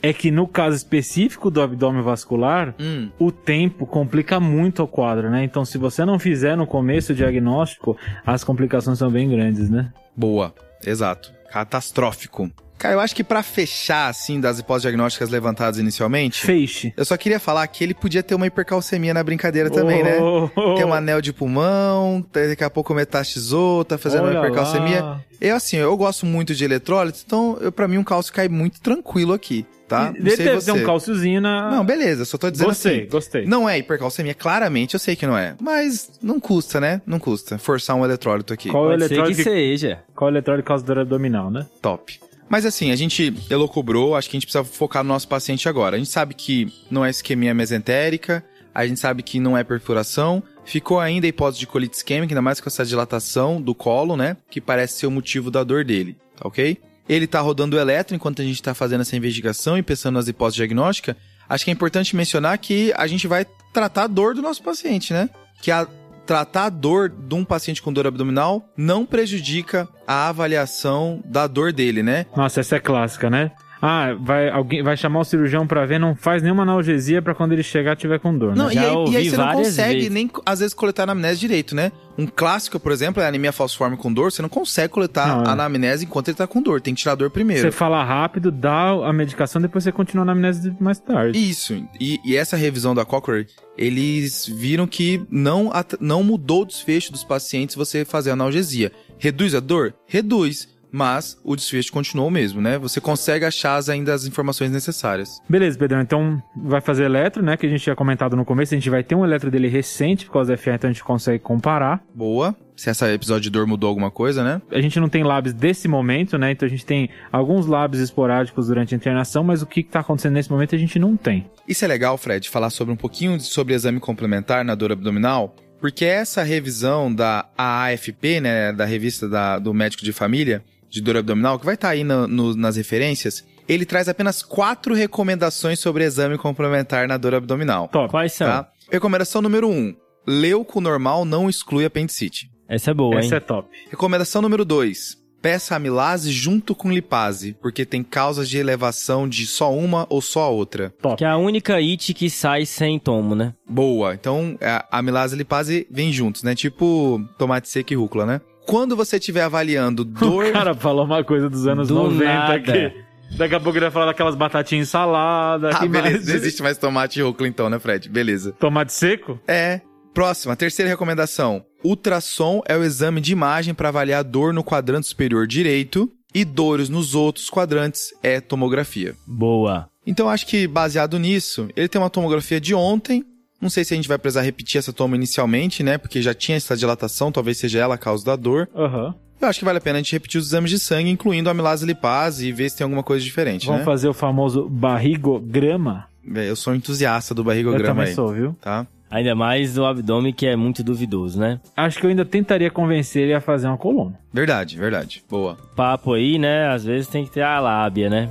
[0.03, 5.29] é que no caso específico do abdômen vascular, Hum, o tempo complica muito o quadro,
[5.31, 5.45] né?
[5.45, 9.93] Então, se você não fizer no começo o diagnóstico, as complicações são bem grandes, né?
[10.17, 10.55] boa.
[10.87, 11.33] Exato.
[11.51, 12.51] Catastrófico.
[12.79, 16.93] Cara, eu acho que pra fechar, assim, das hipóteses diagnósticas levantadas inicialmente, Feixe.
[16.95, 20.19] eu só queria falar que ele podia ter uma hipercalcemia na brincadeira também, né?
[20.21, 25.03] Oh, Tem um anel de pulmão, daqui a pouco metastizou, tá fazendo uma hipercalcemia.
[25.03, 25.21] lá.
[25.41, 29.33] Eu, assim, eu gosto muito de eletrólitos, então, pra mim, um cálcio cai muito tranquilo
[29.33, 29.65] aqui.
[29.87, 30.13] Tá?
[30.15, 31.71] Ele deve ter um cálciozinho na...
[31.71, 33.09] Não, beleza, só tô dizendo Gostei, assim.
[33.09, 33.47] gostei.
[33.47, 35.55] Não é hipercalcemia, claramente eu sei que não é.
[35.61, 37.01] Mas não custa, né?
[37.07, 38.71] Não custa forçar um eletrólito aqui.
[38.71, 40.01] Qual Pode ser que eletrólito que, seja.
[40.15, 41.67] qual eletrólito causa dor abdominal, né?
[41.81, 42.19] Top.
[42.49, 45.97] Mas assim, a gente elocubrou, acho que a gente precisa focar no nosso paciente agora.
[45.97, 50.43] A gente sabe que não é isquemia mesentérica, a gente sabe que não é perfuração,
[50.65, 54.37] ficou ainda a hipótese de colite isquêmica, ainda mais com essa dilatação do colo, né?
[54.51, 56.79] Que parece ser o motivo da dor dele, tá ok?
[57.09, 60.29] Ele tá rodando o eletro enquanto a gente tá fazendo essa investigação e pensando nas
[60.29, 61.17] hipóteses diagnósticas.
[61.49, 65.13] Acho que é importante mencionar que a gente vai tratar a dor do nosso paciente,
[65.13, 65.31] né?
[65.63, 65.87] Que a
[66.27, 71.73] tratar a dor de um paciente com dor abdominal não prejudica a avaliação da dor
[71.73, 72.27] dele, né?
[72.37, 73.53] Nossa, essa é clássica, né?
[73.81, 77.53] Ah, vai, alguém vai chamar o cirurgião pra ver, não faz nenhuma analgesia pra quando
[77.53, 78.63] ele chegar tiver com dor, né?
[78.63, 80.11] Não, e Já aí, e aí você não consegue vezes.
[80.11, 81.93] nem, às vezes, coletar a anamnese direito, né?
[82.19, 84.33] Um clássico, por exemplo, é a anemia falciforme com dor.
[84.33, 85.49] Você não consegue coletar Não, é.
[85.49, 86.81] a anamnese enquanto ele tá com dor.
[86.81, 87.63] Tem que tirar a dor primeiro.
[87.63, 91.39] Você fala rápido, dá a medicação, depois você continua na amnésia mais tarde.
[91.39, 91.75] Isso.
[92.01, 93.47] E, e essa revisão da Cochrane,
[93.77, 95.71] eles viram que não,
[96.01, 98.91] não mudou o desfecho dos pacientes você fazer analgesia.
[99.19, 99.95] Reduz a dor?
[100.07, 100.69] Reduz.
[100.93, 102.79] Mas o desfecho continuou o mesmo, né?
[102.79, 105.41] Você consegue achar ainda as informações necessárias.
[105.49, 107.57] Beleza, Pedrão, então vai fazer eletro, né?
[107.57, 110.25] Que a gente tinha comentado no começo, a gente vai ter um eletro dele recente
[110.27, 112.03] por causa da FA, então a gente consegue comparar.
[112.15, 112.55] Boa.
[112.77, 114.61] Se esse episódio de dor mudou alguma coisa, né?
[114.71, 116.51] A gente não tem labs desse momento, né?
[116.53, 120.35] Então a gente tem alguns labs esporádicos durante a internação, mas o que está acontecendo
[120.35, 121.51] nesse momento a gente não tem.
[121.67, 126.05] Isso é legal, Fred, falar sobre um pouquinho sobre exame complementar na dor abdominal, porque
[126.05, 130.63] essa revisão da AAFP, né, da revista da- do médico de família
[130.97, 134.95] de dor abdominal, que vai estar aí no- no- nas referências, ele traz apenas quatro
[134.95, 137.89] recomendações sobre exame complementar na dor abdominal.
[137.89, 138.11] Top.
[138.11, 138.47] Quais são?
[138.47, 138.69] Tá?
[138.91, 139.95] Recomendação número um:
[140.27, 142.49] leuco normal não exclui apendicite.
[142.69, 143.21] Essa é boa, hein?
[143.21, 143.69] Essa é top.
[143.91, 145.25] Recomendação número 2.
[145.41, 150.43] Peça amilase junto com lipase, porque tem causas de elevação de só uma ou só
[150.45, 150.93] a outra.
[151.01, 151.17] Top.
[151.17, 153.55] Que é a única it que sai sem tomo, né?
[153.69, 154.15] Boa.
[154.15, 156.57] Então, a amilase e lipase vêm juntos, né?
[156.57, 158.41] Tipo tomate seco e rúcula, né?
[158.67, 160.47] Quando você estiver avaliando dor...
[160.47, 162.55] O cara falou uma coisa dos anos Do 90 nada.
[162.55, 163.07] aqui.
[163.37, 165.71] Daqui a pouco ele vai falar daquelas batatinhas em salada.
[165.75, 166.03] Ah, beleza.
[166.11, 166.27] mais?
[166.27, 168.09] Não existe mais tomate e rúcula então, né, Fred?
[168.09, 168.53] Beleza.
[168.53, 169.41] Tomate seco?
[169.49, 169.81] É.
[170.15, 171.65] Próxima, terceira recomendação.
[171.85, 176.89] Ultrassom é o exame de imagem para avaliar dor no quadrante superior direito e dores
[176.89, 179.15] nos outros quadrantes é tomografia.
[179.27, 179.89] Boa.
[180.07, 183.25] Então acho que baseado nisso, ele tem uma tomografia de ontem.
[183.61, 185.97] Não sei se a gente vai precisar repetir essa toma inicialmente, né?
[185.99, 188.69] Porque já tinha essa dilatação, talvez seja ela a causa da dor.
[188.75, 189.15] Aham.
[189.41, 191.53] Eu acho que vale a pena a gente repetir os exames de sangue, incluindo a
[191.53, 193.85] amilase lipase, e ver se tem alguma coisa diferente, Vamos né?
[193.85, 196.07] fazer o famoso barrigograma?
[196.35, 198.57] É, Eu sou entusiasta do Eu barrigograma também aí, sou, viu?
[198.61, 198.87] tá?
[199.11, 201.61] Ainda mais o abdômen que é muito duvidoso, né?
[201.77, 204.19] Acho que eu ainda tentaria convencer ele a fazer uma coluna.
[204.33, 205.23] Verdade, verdade.
[205.31, 205.57] Boa.
[205.77, 206.67] Papo aí, né?
[206.69, 208.29] Às vezes tem que ter a lábia, né?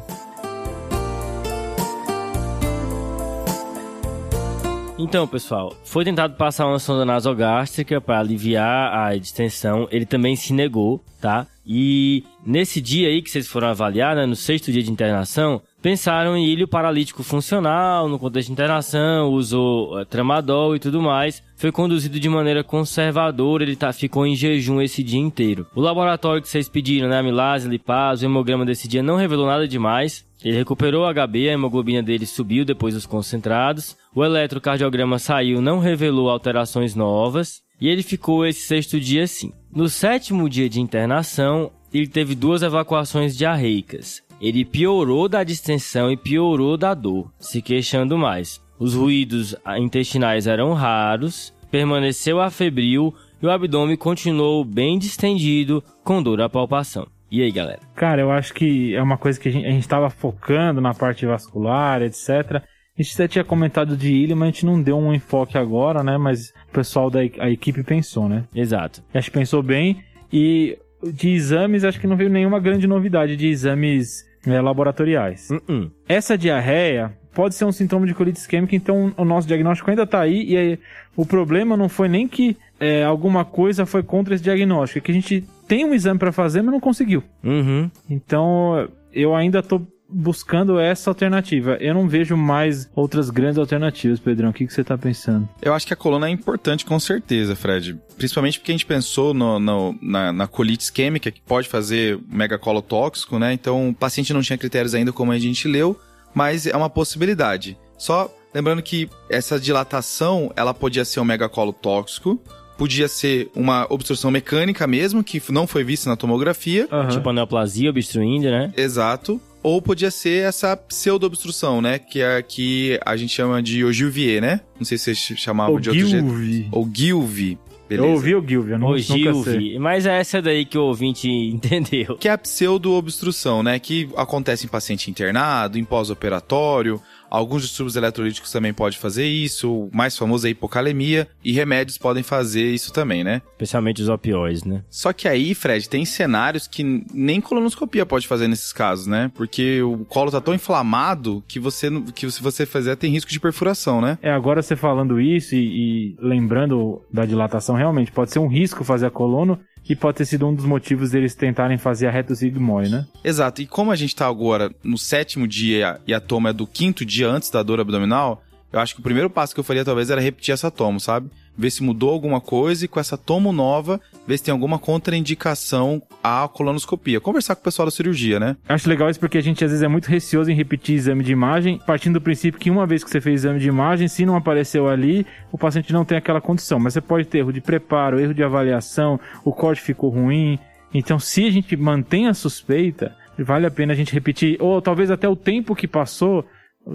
[4.98, 9.90] Então, pessoal, foi tentado passar uma sonda nasogástrica para aliviar a distensão.
[9.92, 11.46] Ele também se negou, tá?
[11.66, 16.38] E nesse dia aí que vocês foram avaliar, né, no sexto dia de internação, pensaram
[16.38, 21.44] em ilho paralítico funcional, no contexto de internação, usou eh, tramadol e tudo mais.
[21.58, 25.68] Foi conduzido de maneira conservadora, ele tá, ficou em jejum esse dia inteiro.
[25.76, 29.68] O laboratório que vocês pediram, né, amilase, lipase, o hemograma desse dia não revelou nada
[29.68, 30.26] demais.
[30.46, 33.98] Ele recuperou o HB, a hemoglobina dele subiu depois dos concentrados.
[34.14, 37.64] O eletrocardiograma saiu, não revelou alterações novas.
[37.82, 39.52] E ele ficou esse sexto dia assim.
[39.74, 44.22] No sétimo dia de internação, ele teve duas evacuações diarreicas.
[44.40, 48.62] Ele piorou da distensão e piorou da dor, se queixando mais.
[48.78, 56.40] Os ruídos intestinais eram raros, permaneceu afebril e o abdômen continuou bem distendido, com dor
[56.40, 57.08] à palpação.
[57.32, 57.80] E aí, galera?
[57.96, 60.94] Cara, eu acho que é uma coisa que a gente, a gente tava focando na
[60.94, 62.62] parte vascular, etc.
[62.98, 66.04] A gente até tinha comentado de ilha, mas a gente não deu um enfoque agora,
[66.04, 66.18] né?
[66.18, 68.46] Mas o pessoal da a equipe pensou, né?
[68.56, 69.04] Exato.
[69.14, 70.04] Acho que pensou bem.
[70.32, 75.50] E de exames, acho que não veio nenhuma grande novidade de exames eh, laboratoriais.
[75.50, 75.92] Uh-uh.
[76.08, 80.22] Essa diarreia pode ser um sintoma de colite isquêmica, então o nosso diagnóstico ainda tá
[80.22, 80.44] aí.
[80.46, 80.80] E aí,
[81.16, 85.12] o problema não foi nem que eh, alguma coisa foi contra esse diagnóstico, é que
[85.12, 87.24] a gente tem um exame para fazer, mas não conseguiu.
[87.44, 87.90] Uhum.
[88.10, 91.78] Então, eu ainda tô buscando essa alternativa.
[91.82, 94.50] Eu não vejo mais outras grandes alternativas, Pedrão.
[94.50, 95.50] O que, que você tá pensando?
[95.62, 97.98] Eu acho que a coluna é importante com certeza, Fred.
[98.16, 102.82] Principalmente porque a gente pensou no- no- na, na colite isquêmica, que pode fazer megacolo
[102.84, 103.52] tóxico, né?
[103.52, 106.00] Então o paciente não tinha critérios ainda como a gente leu,
[106.36, 107.76] mas é uma possibilidade.
[107.98, 112.40] Só lembrando que essa dilatação, ela podia ser um megacolo tóxico,
[112.78, 116.88] podia ser uma obstrução mecânica mesmo, que não foi vista na tomografia.
[116.92, 117.10] Aham.
[117.10, 118.72] Tipo a neoplasia obstruindo, né?
[118.76, 119.40] Exato.
[119.64, 121.98] ou podia ser essa pseudo-obstrução, né?
[121.98, 124.62] Que é que a gente chama de ogilvie, né?
[124.78, 126.26] Não sei se vocês chamavam de outro jeito.
[126.26, 126.68] Ogilvy.
[126.72, 127.58] Ou Gilvi.
[127.90, 129.28] Eu ouvi o Gilvy, eu não, sei.
[129.28, 129.78] Ogilvy.
[129.80, 132.18] Mas é essa daí que o ouvinte entendeu.
[132.18, 133.78] Que é a pseudo-obstrução, né?
[133.80, 137.00] Que acontece em paciente internado, em pós-operatório.
[137.30, 139.72] Alguns distúrbios eletrolíticos também podem fazer isso.
[139.72, 141.28] O mais famoso é a hipocalemia.
[141.44, 143.42] E remédios podem fazer isso também, né?
[143.52, 144.84] Especialmente os opioides, né?
[144.90, 149.32] Só que aí, Fred, tem cenários que nem colonoscopia pode fazer nesses casos, né?
[149.36, 153.40] Porque o colo tá tão inflamado que você que se você fizer tem risco de
[153.40, 154.18] perfuração, né?
[154.22, 158.84] É, agora você falando isso e, e lembrando da dilatação, realmente pode ser um risco
[158.84, 162.36] fazer a colono e pode ter sido um dos motivos deles tentarem fazer a reto
[162.36, 163.06] sigmoide, né?
[163.24, 163.62] Exato.
[163.62, 167.06] E como a gente tá agora no sétimo dia e a toma é do quinto
[167.06, 170.10] dia antes da dor abdominal, eu acho que o primeiro passo que eu faria talvez
[170.10, 171.30] era repetir essa tomo, sabe?
[171.58, 176.02] Ver se mudou alguma coisa e com essa tomo nova, ver se tem alguma contraindicação
[176.24, 177.20] à colonoscopia.
[177.20, 178.56] Conversar com o pessoal da cirurgia, né?
[178.68, 181.32] Acho legal isso porque a gente às vezes é muito receoso em repetir exame de
[181.32, 184.36] imagem, partindo do princípio que uma vez que você fez exame de imagem, se não
[184.36, 186.80] apareceu ali, o paciente não tem aquela condição.
[186.80, 190.58] Mas você pode ter erro de preparo, erro de avaliação, o corte ficou ruim.
[190.94, 195.12] Então, se a gente mantém a suspeita, vale a pena a gente repetir, ou talvez
[195.12, 196.46] até o tempo que passou,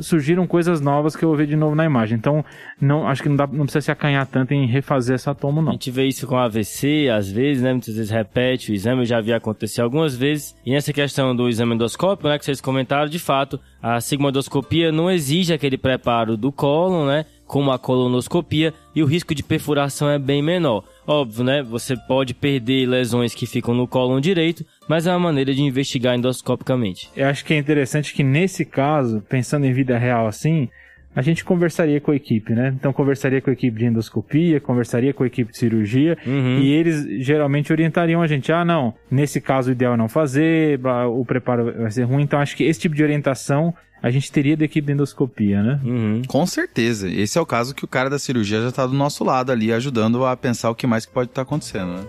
[0.00, 2.16] surgiram coisas novas que eu vou ver de novo na imagem.
[2.16, 2.44] Então,
[2.80, 5.62] não, acho que não, dá, não precisa se acanhar tanto em refazer essa tomo, A
[5.62, 5.72] não.
[5.72, 7.72] gente vê isso com AVC, às vezes, né?
[7.72, 10.54] Muitas vezes repete o exame, eu já vi acontecer algumas vezes.
[10.64, 15.10] E nessa questão do exame endoscópico, né, que vocês comentaram, de fato, a sigmoidoscopia não
[15.10, 17.24] exige aquele preparo do cólon, né?
[17.46, 20.84] Como a colonoscopia, e o risco de perfuração é bem menor.
[21.06, 21.62] Óbvio, né?
[21.62, 26.14] Você pode perder lesões que ficam no cólon direito, mas é uma maneira de investigar
[26.14, 27.10] endoscopicamente.
[27.16, 30.68] Eu acho que é interessante que nesse caso, pensando em vida real assim,
[31.14, 32.72] a gente conversaria com a equipe, né?
[32.78, 36.58] Então conversaria com a equipe de endoscopia, conversaria com a equipe de cirurgia, Uhum.
[36.60, 40.78] e eles geralmente orientariam a gente, ah, não, nesse caso o ideal é não fazer,
[41.12, 44.56] o preparo vai ser ruim, então acho que esse tipo de orientação a gente teria
[44.56, 45.80] da equipe de endoscopia, né?
[45.84, 46.22] Uhum.
[46.26, 47.06] Com certeza.
[47.10, 49.72] Esse é o caso que o cara da cirurgia já tá do nosso lado ali,
[49.72, 52.04] ajudando a pensar o que mais que pode estar acontecendo, né?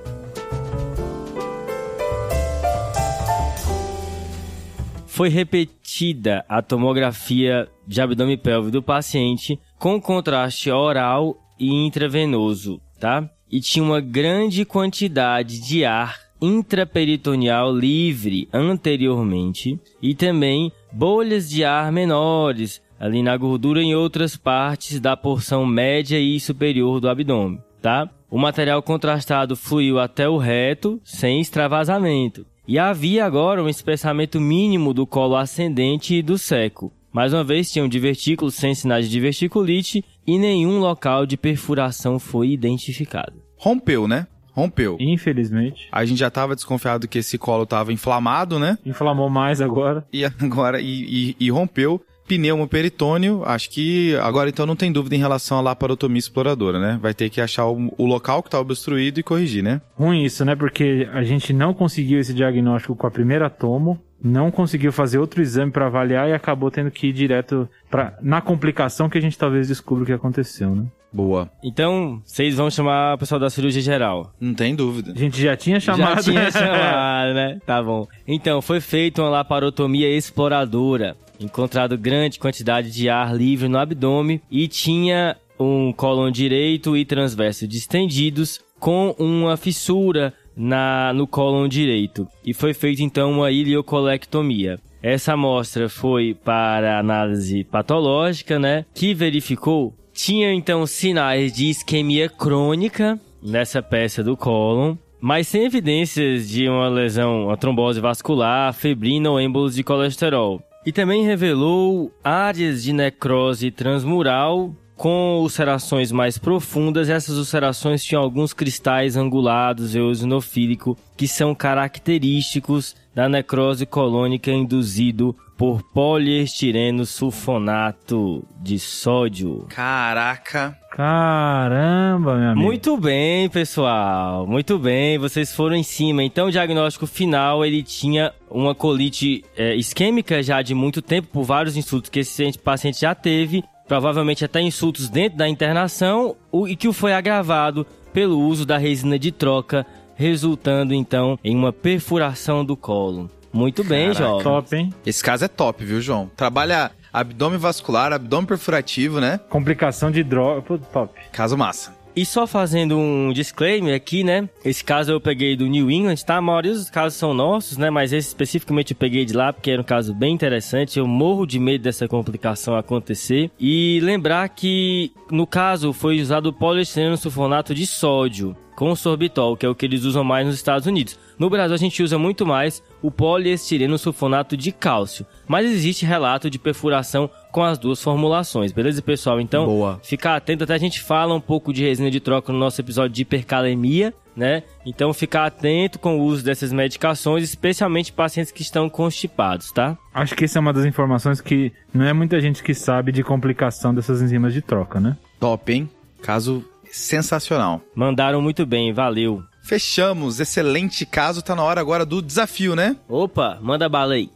[5.05, 13.29] Foi repetida a tomografia de abdômen pélvico do paciente com contraste oral e intravenoso, tá?
[13.51, 21.91] E tinha uma grande quantidade de ar intraperitoneal livre anteriormente e também bolhas de ar
[21.91, 28.09] menores ali na gordura em outras partes da porção média e superior do abdômen, tá?
[28.29, 32.45] O material contrastado fluiu até o reto sem extravasamento.
[32.65, 36.93] E havia agora um espessamento mínimo do colo ascendente e do seco.
[37.13, 42.49] Mais uma vez, tinham divertículos sem sinais de diverticulite e nenhum local de perfuração foi
[42.49, 43.33] identificado.
[43.57, 44.27] Rompeu, né?
[44.53, 44.97] Rompeu.
[44.99, 45.87] Infelizmente.
[45.91, 48.77] A gente já tava desconfiado que esse colo tava inflamado, né?
[48.85, 50.05] Inflamou mais agora.
[50.11, 52.01] E agora, e, e- e rompeu.
[52.27, 56.97] Pneumo peritônio, acho que agora então não tem dúvida em relação à laparotomia exploradora, né?
[57.01, 59.81] Vai ter que achar o, o local que tá obstruído e corrigir, né?
[59.95, 60.55] Ruim isso, né?
[60.55, 65.41] Porque a gente não conseguiu esse diagnóstico com a primeira tomo, não conseguiu fazer outro
[65.41, 69.37] exame para avaliar e acabou tendo que ir direto para na complicação que a gente
[69.37, 70.85] talvez descubra o que aconteceu, né?
[71.13, 71.51] Boa.
[71.61, 74.33] Então, vocês vão chamar o pessoal da cirurgia geral.
[74.39, 75.11] Não tem dúvida.
[75.11, 76.21] A gente já tinha chamado.
[76.21, 77.59] Já tinha chamado, né?
[77.65, 78.07] Tá bom.
[78.25, 81.17] Então, foi feita uma laparotomia exploradora.
[81.37, 87.67] Encontrado grande quantidade de ar livre no abdômen e tinha um cólon direito e transverso
[87.67, 92.27] distendidos com uma fissura na, no cólon direito.
[92.45, 94.79] E foi feita então uma iliocolectomia.
[95.01, 98.85] Essa amostra foi para análise patológica, né?
[98.93, 106.49] Que verificou tinha então sinais de isquemia crônica nessa peça do cólon, mas sem evidências
[106.49, 110.61] de uma lesão, uma trombose vascular, febrina ou êmbolos de colesterol.
[110.85, 117.09] E também revelou áreas de necrose transmural com ulcerações mais profundas.
[117.09, 125.81] Essas ulcerações tinham alguns cristais angulados eosinofílico que são característicos da necrose colônica induzido por
[125.91, 129.65] poliestireno sulfonato de sódio.
[129.69, 130.77] Caraca.
[130.91, 132.61] Caramba, meu amigo.
[132.61, 134.45] Muito bem, pessoal.
[134.45, 136.23] Muito bem, vocês foram em cima.
[136.23, 141.43] Então, o diagnóstico final, ele tinha uma colite é, isquêmica já de muito tempo, por
[141.43, 143.63] vários insultos que esse paciente já teve,
[143.95, 148.77] provavelmente até insultos dentro da internação, o- e que o foi agravado pelo uso da
[148.77, 149.85] resina de troca,
[150.15, 153.29] resultando então em uma perfuração do colo.
[153.51, 154.23] Muito bem, Caraca.
[154.23, 154.43] jovem.
[154.43, 154.93] Top, hein?
[155.05, 156.31] Esse caso é top, viu, João?
[156.37, 159.41] Trabalha abdômen vascular, abdômen perfurativo, né?
[159.49, 160.61] Complicação de droga.
[160.93, 161.13] Top.
[161.33, 161.93] Caso massa.
[162.15, 164.49] E só fazendo um disclaimer aqui, né?
[164.65, 166.35] Esse caso eu peguei do New England, tá?
[166.37, 167.89] A maioria dos casos são nossos, né?
[167.89, 170.99] Mas esse especificamente eu peguei de lá porque era um caso bem interessante.
[170.99, 173.49] Eu morro de medo dessa complicação acontecer.
[173.59, 179.69] E lembrar que, no caso, foi usado poliestireno sulfonato de sódio com sorbitol, que é
[179.69, 181.19] o que eles usam mais nos Estados Unidos.
[181.37, 186.49] No Brasil a gente usa muito mais o poliestireno sulfonato de cálcio, mas existe relato
[186.49, 189.39] de perfuração com as duas formulações, beleza, pessoal?
[189.39, 189.99] Então, Boa.
[190.03, 193.13] ficar atento, até a gente fala um pouco de resina de troca no nosso episódio
[193.13, 194.63] de hipercalemia, né?
[194.85, 199.97] Então, ficar atento com o uso dessas medicações, especialmente pacientes que estão constipados, tá?
[200.13, 203.23] Acho que essa é uma das informações que não é muita gente que sabe de
[203.23, 205.17] complicação dessas enzimas de troca, né?
[205.39, 205.89] Top, hein?
[206.21, 207.81] Caso sensacional.
[207.95, 209.43] Mandaram muito bem, valeu.
[209.63, 210.39] Fechamos.
[210.39, 211.41] Excelente caso.
[211.41, 212.95] Tá na hora agora do desafio, né?
[213.07, 214.29] Opa, manda bala aí.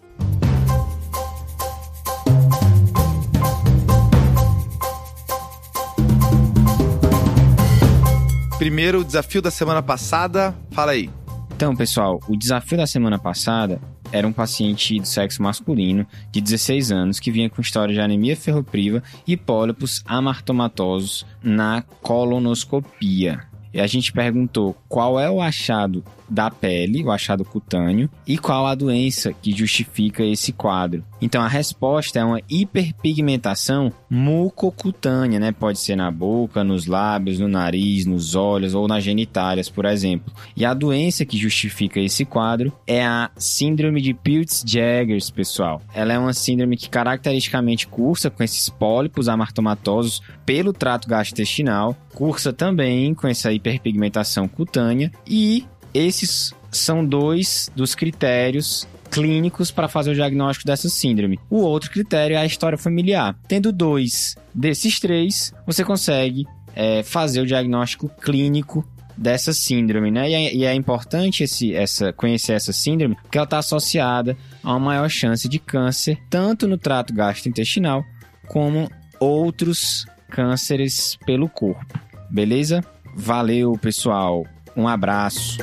[8.58, 10.56] Primeiro, o desafio da semana passada.
[10.72, 11.10] Fala aí.
[11.54, 13.82] Então, pessoal, o desafio da semana passada
[14.14, 18.36] era um paciente do sexo masculino de 16 anos que vinha com história de anemia
[18.36, 23.46] ferropriva e pólipos amartomatosos na colonoscopia.
[23.74, 28.66] E a gente perguntou qual é o achado da pele, o achado cutâneo, e qual
[28.66, 31.04] a doença que justifica esse quadro.
[31.22, 35.52] Então a resposta é uma hiperpigmentação mucocutânea, né?
[35.52, 40.34] Pode ser na boca, nos lábios, no nariz, nos olhos ou nas genitálias, por exemplo.
[40.56, 45.82] E a doença que justifica esse quadro é a síndrome de Peutz-Jeghers, pessoal.
[45.94, 52.54] Ela é uma síndrome que caracteristicamente cursa com esses pólipos amartomatosos pelo trato gastrointestinal, cursa
[52.54, 55.66] também com essa hiperpigmentação cutânea e
[55.98, 61.40] esses são dois dos critérios clínicos para fazer o diagnóstico dessa síndrome.
[61.50, 63.38] O outro critério é a história familiar.
[63.48, 68.86] Tendo dois desses três, você consegue é, fazer o diagnóstico clínico
[69.18, 70.30] dessa síndrome, né?
[70.30, 74.72] E é, e é importante esse, essa, conhecer essa síndrome porque ela está associada a
[74.72, 78.04] uma maior chance de câncer, tanto no trato gastrointestinal
[78.48, 81.98] como outros cânceres pelo corpo.
[82.30, 82.84] Beleza?
[83.16, 84.46] Valeu, pessoal.
[84.76, 85.58] Um abraço.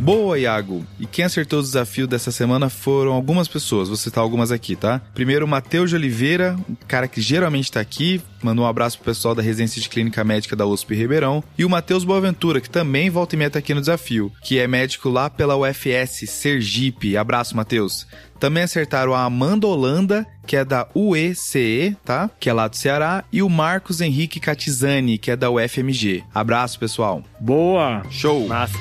[0.00, 0.86] Boa, Iago!
[0.98, 4.98] E quem acertou o desafio dessa semana foram algumas pessoas, vou citar algumas aqui, tá?
[5.12, 9.04] Primeiro, o Matheus de Oliveira, um cara que geralmente tá aqui, mandou um abraço pro
[9.04, 11.44] pessoal da Residência de Clínica Médica da USP Ribeirão.
[11.56, 14.66] E o Matheus Boaventura, que também volta e meia tá aqui no desafio, que é
[14.66, 17.18] médico lá pela UFS Sergipe.
[17.18, 18.06] Abraço, Matheus!
[18.38, 22.30] Também acertaram a Amanda Holanda, que é da UECE, tá?
[22.40, 26.24] Que é lá do Ceará, e o Marcos Henrique Catizani, que é da UFMG.
[26.34, 27.22] Abraço, pessoal.
[27.38, 28.02] Boa!
[28.10, 28.48] Show!
[28.48, 28.78] Massa.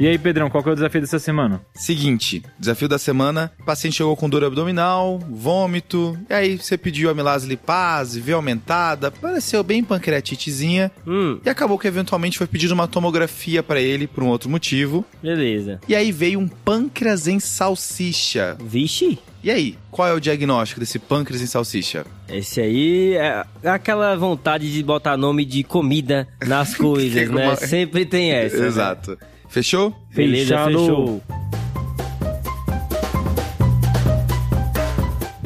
[0.00, 1.60] E aí, Pedrão, qual que é o desafio dessa semana?
[1.74, 7.10] Seguinte, desafio da semana, o paciente chegou com dor abdominal, vômito, e aí você pediu
[7.10, 12.86] amilase lipase, veio aumentada, pareceu bem pancreatitezinha, Hum, e acabou que eventualmente foi pedido uma
[12.86, 15.80] tomografia pra ele por um outro motivo, beleza.
[15.88, 18.56] e aí veio um pâncreas em salsicha.
[18.64, 22.04] Vixe, E aí, qual é o diagnóstico desse pâncreas em salsicha?
[22.28, 27.46] esse aí é aquela vontade de botar nome de comida nas coisas, né?
[27.48, 28.58] uma- Sempre tem essa.
[29.10, 29.16] né?
[29.48, 29.94] Fechou?
[30.14, 30.78] Beleza, Fechado.
[30.78, 31.22] fechou.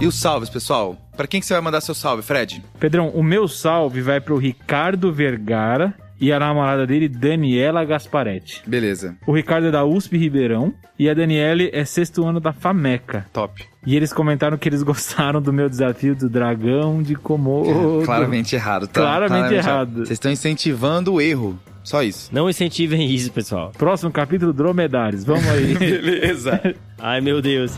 [0.00, 0.96] E os salves, pessoal?
[1.16, 2.62] Pra quem que você vai mandar seu salve, Fred?
[2.80, 8.62] Pedrão, o meu salve vai pro Ricardo Vergara e a namorada dele, Daniela Gasparetti.
[8.66, 13.26] Beleza, O Ricardo é da USP Ribeirão e a Daniele é sexto ano da FAMECA.
[13.32, 13.64] top.
[13.86, 18.02] E eles comentaram que eles gostaram do meu desafio do dragão de Komodo.
[18.04, 19.00] Claramente errado, tá?
[19.00, 19.94] Claramente errado.
[19.98, 21.58] Vocês estão incentivando o erro.
[21.82, 22.30] Só isso.
[22.32, 23.72] Não incentivem isso, pessoal.
[23.76, 25.24] Próximo capítulo, dromedários.
[25.24, 25.74] Vamos aí.
[25.78, 26.60] Beleza.
[26.98, 27.72] Ai, meu Deus.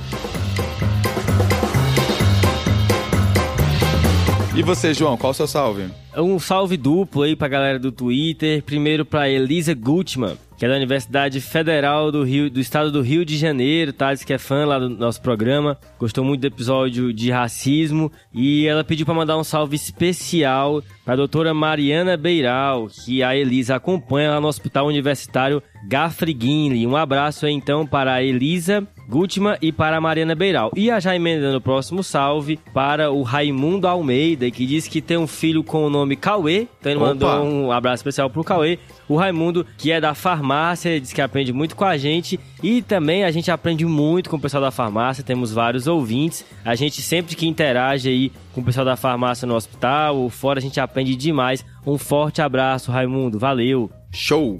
[4.54, 5.88] e você, João, qual o seu salve?
[6.16, 8.62] Um salve duplo aí pra galera do Twitter.
[8.62, 13.24] Primeiro pra Elisa Gutmann, que é da Universidade Federal do Rio, do Estado do Rio
[13.24, 14.12] de Janeiro, tá?
[14.12, 15.76] Diz que é fã lá do nosso programa.
[15.98, 18.12] Gostou muito do episódio de racismo.
[18.32, 23.76] E ela pediu pra mandar um salve especial pra doutora Mariana Beiral, que a Elisa
[23.76, 26.86] acompanha lá no Hospital Universitário Gafriguinle.
[26.86, 30.72] Um abraço aí então para a Elisa Gutmann e para a Mariana Beiral.
[30.74, 35.16] E a já emendando o próximo salve para o Raimundo Almeida, que diz que tem
[35.16, 36.66] um filho com o nome Cauê.
[36.78, 37.08] Então ele Opa.
[37.08, 38.78] mandou um abraço especial pro Cauê.
[39.08, 42.38] O Raimundo, que é da farmácia, diz que aprende muito com a gente.
[42.62, 45.24] E também a gente aprende muito com o pessoal da farmácia.
[45.24, 46.44] Temos vários ouvintes.
[46.64, 50.58] A gente sempre que interage aí com o pessoal da farmácia no hospital ou fora,
[50.58, 51.64] a gente aprende demais.
[51.86, 53.38] Um forte abraço, Raimundo.
[53.38, 53.90] Valeu!
[54.12, 54.58] Show!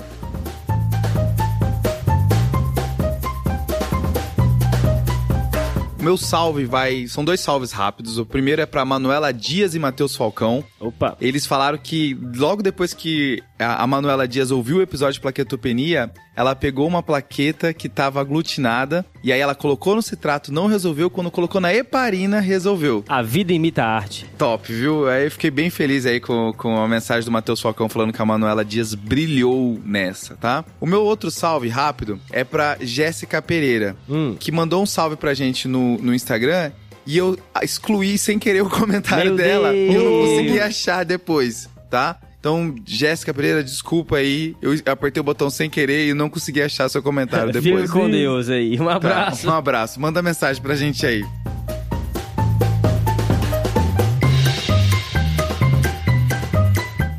[6.04, 7.08] Meu salve vai.
[7.08, 8.18] São dois salves rápidos.
[8.18, 10.62] O primeiro é pra Manuela Dias e Matheus Falcão.
[10.78, 11.16] Opa.
[11.18, 16.54] Eles falaram que logo depois que a Manuela Dias ouviu o episódio de plaquetopenia, ela
[16.54, 21.08] pegou uma plaqueta que tava aglutinada e aí ela colocou no citrato, não resolveu.
[21.08, 23.04] Quando colocou na heparina, resolveu.
[23.08, 24.26] A vida imita a arte.
[24.36, 25.08] Top, viu?
[25.08, 28.20] Aí eu fiquei bem feliz aí com, com a mensagem do Matheus Falcão falando que
[28.20, 30.64] a Manuela Dias brilhou nessa, tá?
[30.80, 34.36] O meu outro salve rápido é pra Jéssica Pereira, Hum.
[34.38, 36.72] que mandou um salve pra gente no, no Instagram
[37.06, 39.92] e eu excluí sem querer o comentário Meu dela Deus!
[39.92, 42.18] e eu não consegui achar depois, tá?
[42.44, 44.54] Então, Jéssica Pereira, desculpa aí.
[44.60, 47.90] Eu apertei o botão sem querer e não consegui achar seu comentário Fica depois.
[47.90, 48.78] com Deus aí.
[48.78, 49.48] Um Tá, abraço.
[49.48, 49.98] um abraço.
[49.98, 51.24] Manda mensagem pra gente aí.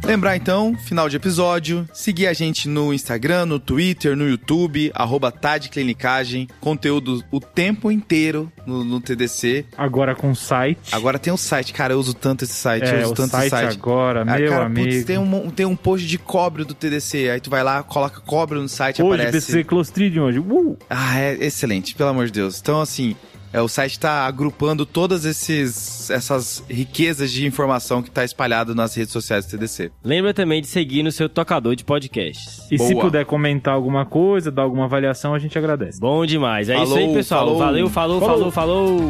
[0.05, 5.31] Lembrar então, final de episódio, seguir a gente no Instagram, no Twitter, no YouTube, arroba
[5.31, 9.65] Tadclinicagem, conteúdo o tempo inteiro no, no TDC.
[9.75, 10.93] Agora com site.
[10.93, 13.31] Agora tem um site, cara, eu uso tanto esse site, eu é, uso o tanto
[13.31, 13.77] site, esse site.
[13.79, 14.87] agora, Ah, meu cara, amigo.
[14.89, 18.21] putz, tem um, tem um post de cobre do TDC, aí tu vai lá, coloca
[18.21, 19.47] cobre no site, Hoje, aparece...
[19.47, 20.37] PC Clostridium hoje.
[20.39, 20.77] Uh!
[20.87, 22.59] Ah, é excelente, pelo amor de Deus.
[22.61, 23.15] Então, assim,
[23.55, 28.93] é, o site está agrupando todas esses, essas riquezas de informação que está espalhada nas
[28.93, 29.93] redes sociais do TDC.
[30.03, 32.69] Lembra também de seguir no seu tocador de podcasts.
[32.69, 33.05] E se Boa.
[33.05, 36.01] puder comentar alguma coisa, dar alguma avaliação, a gente agradece.
[36.01, 36.67] Bom demais.
[36.67, 37.45] É isso aí, Falou, pessoal.
[37.45, 37.57] falou.
[37.57, 38.51] Valeu, falou, Falou.
[38.51, 39.09] falou, falou.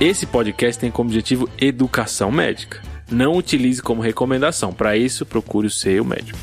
[0.00, 2.80] Esse podcast tem como objetivo educação médica.
[3.10, 4.72] Não utilize como recomendação.
[4.72, 6.38] Para isso, procure o seu médico.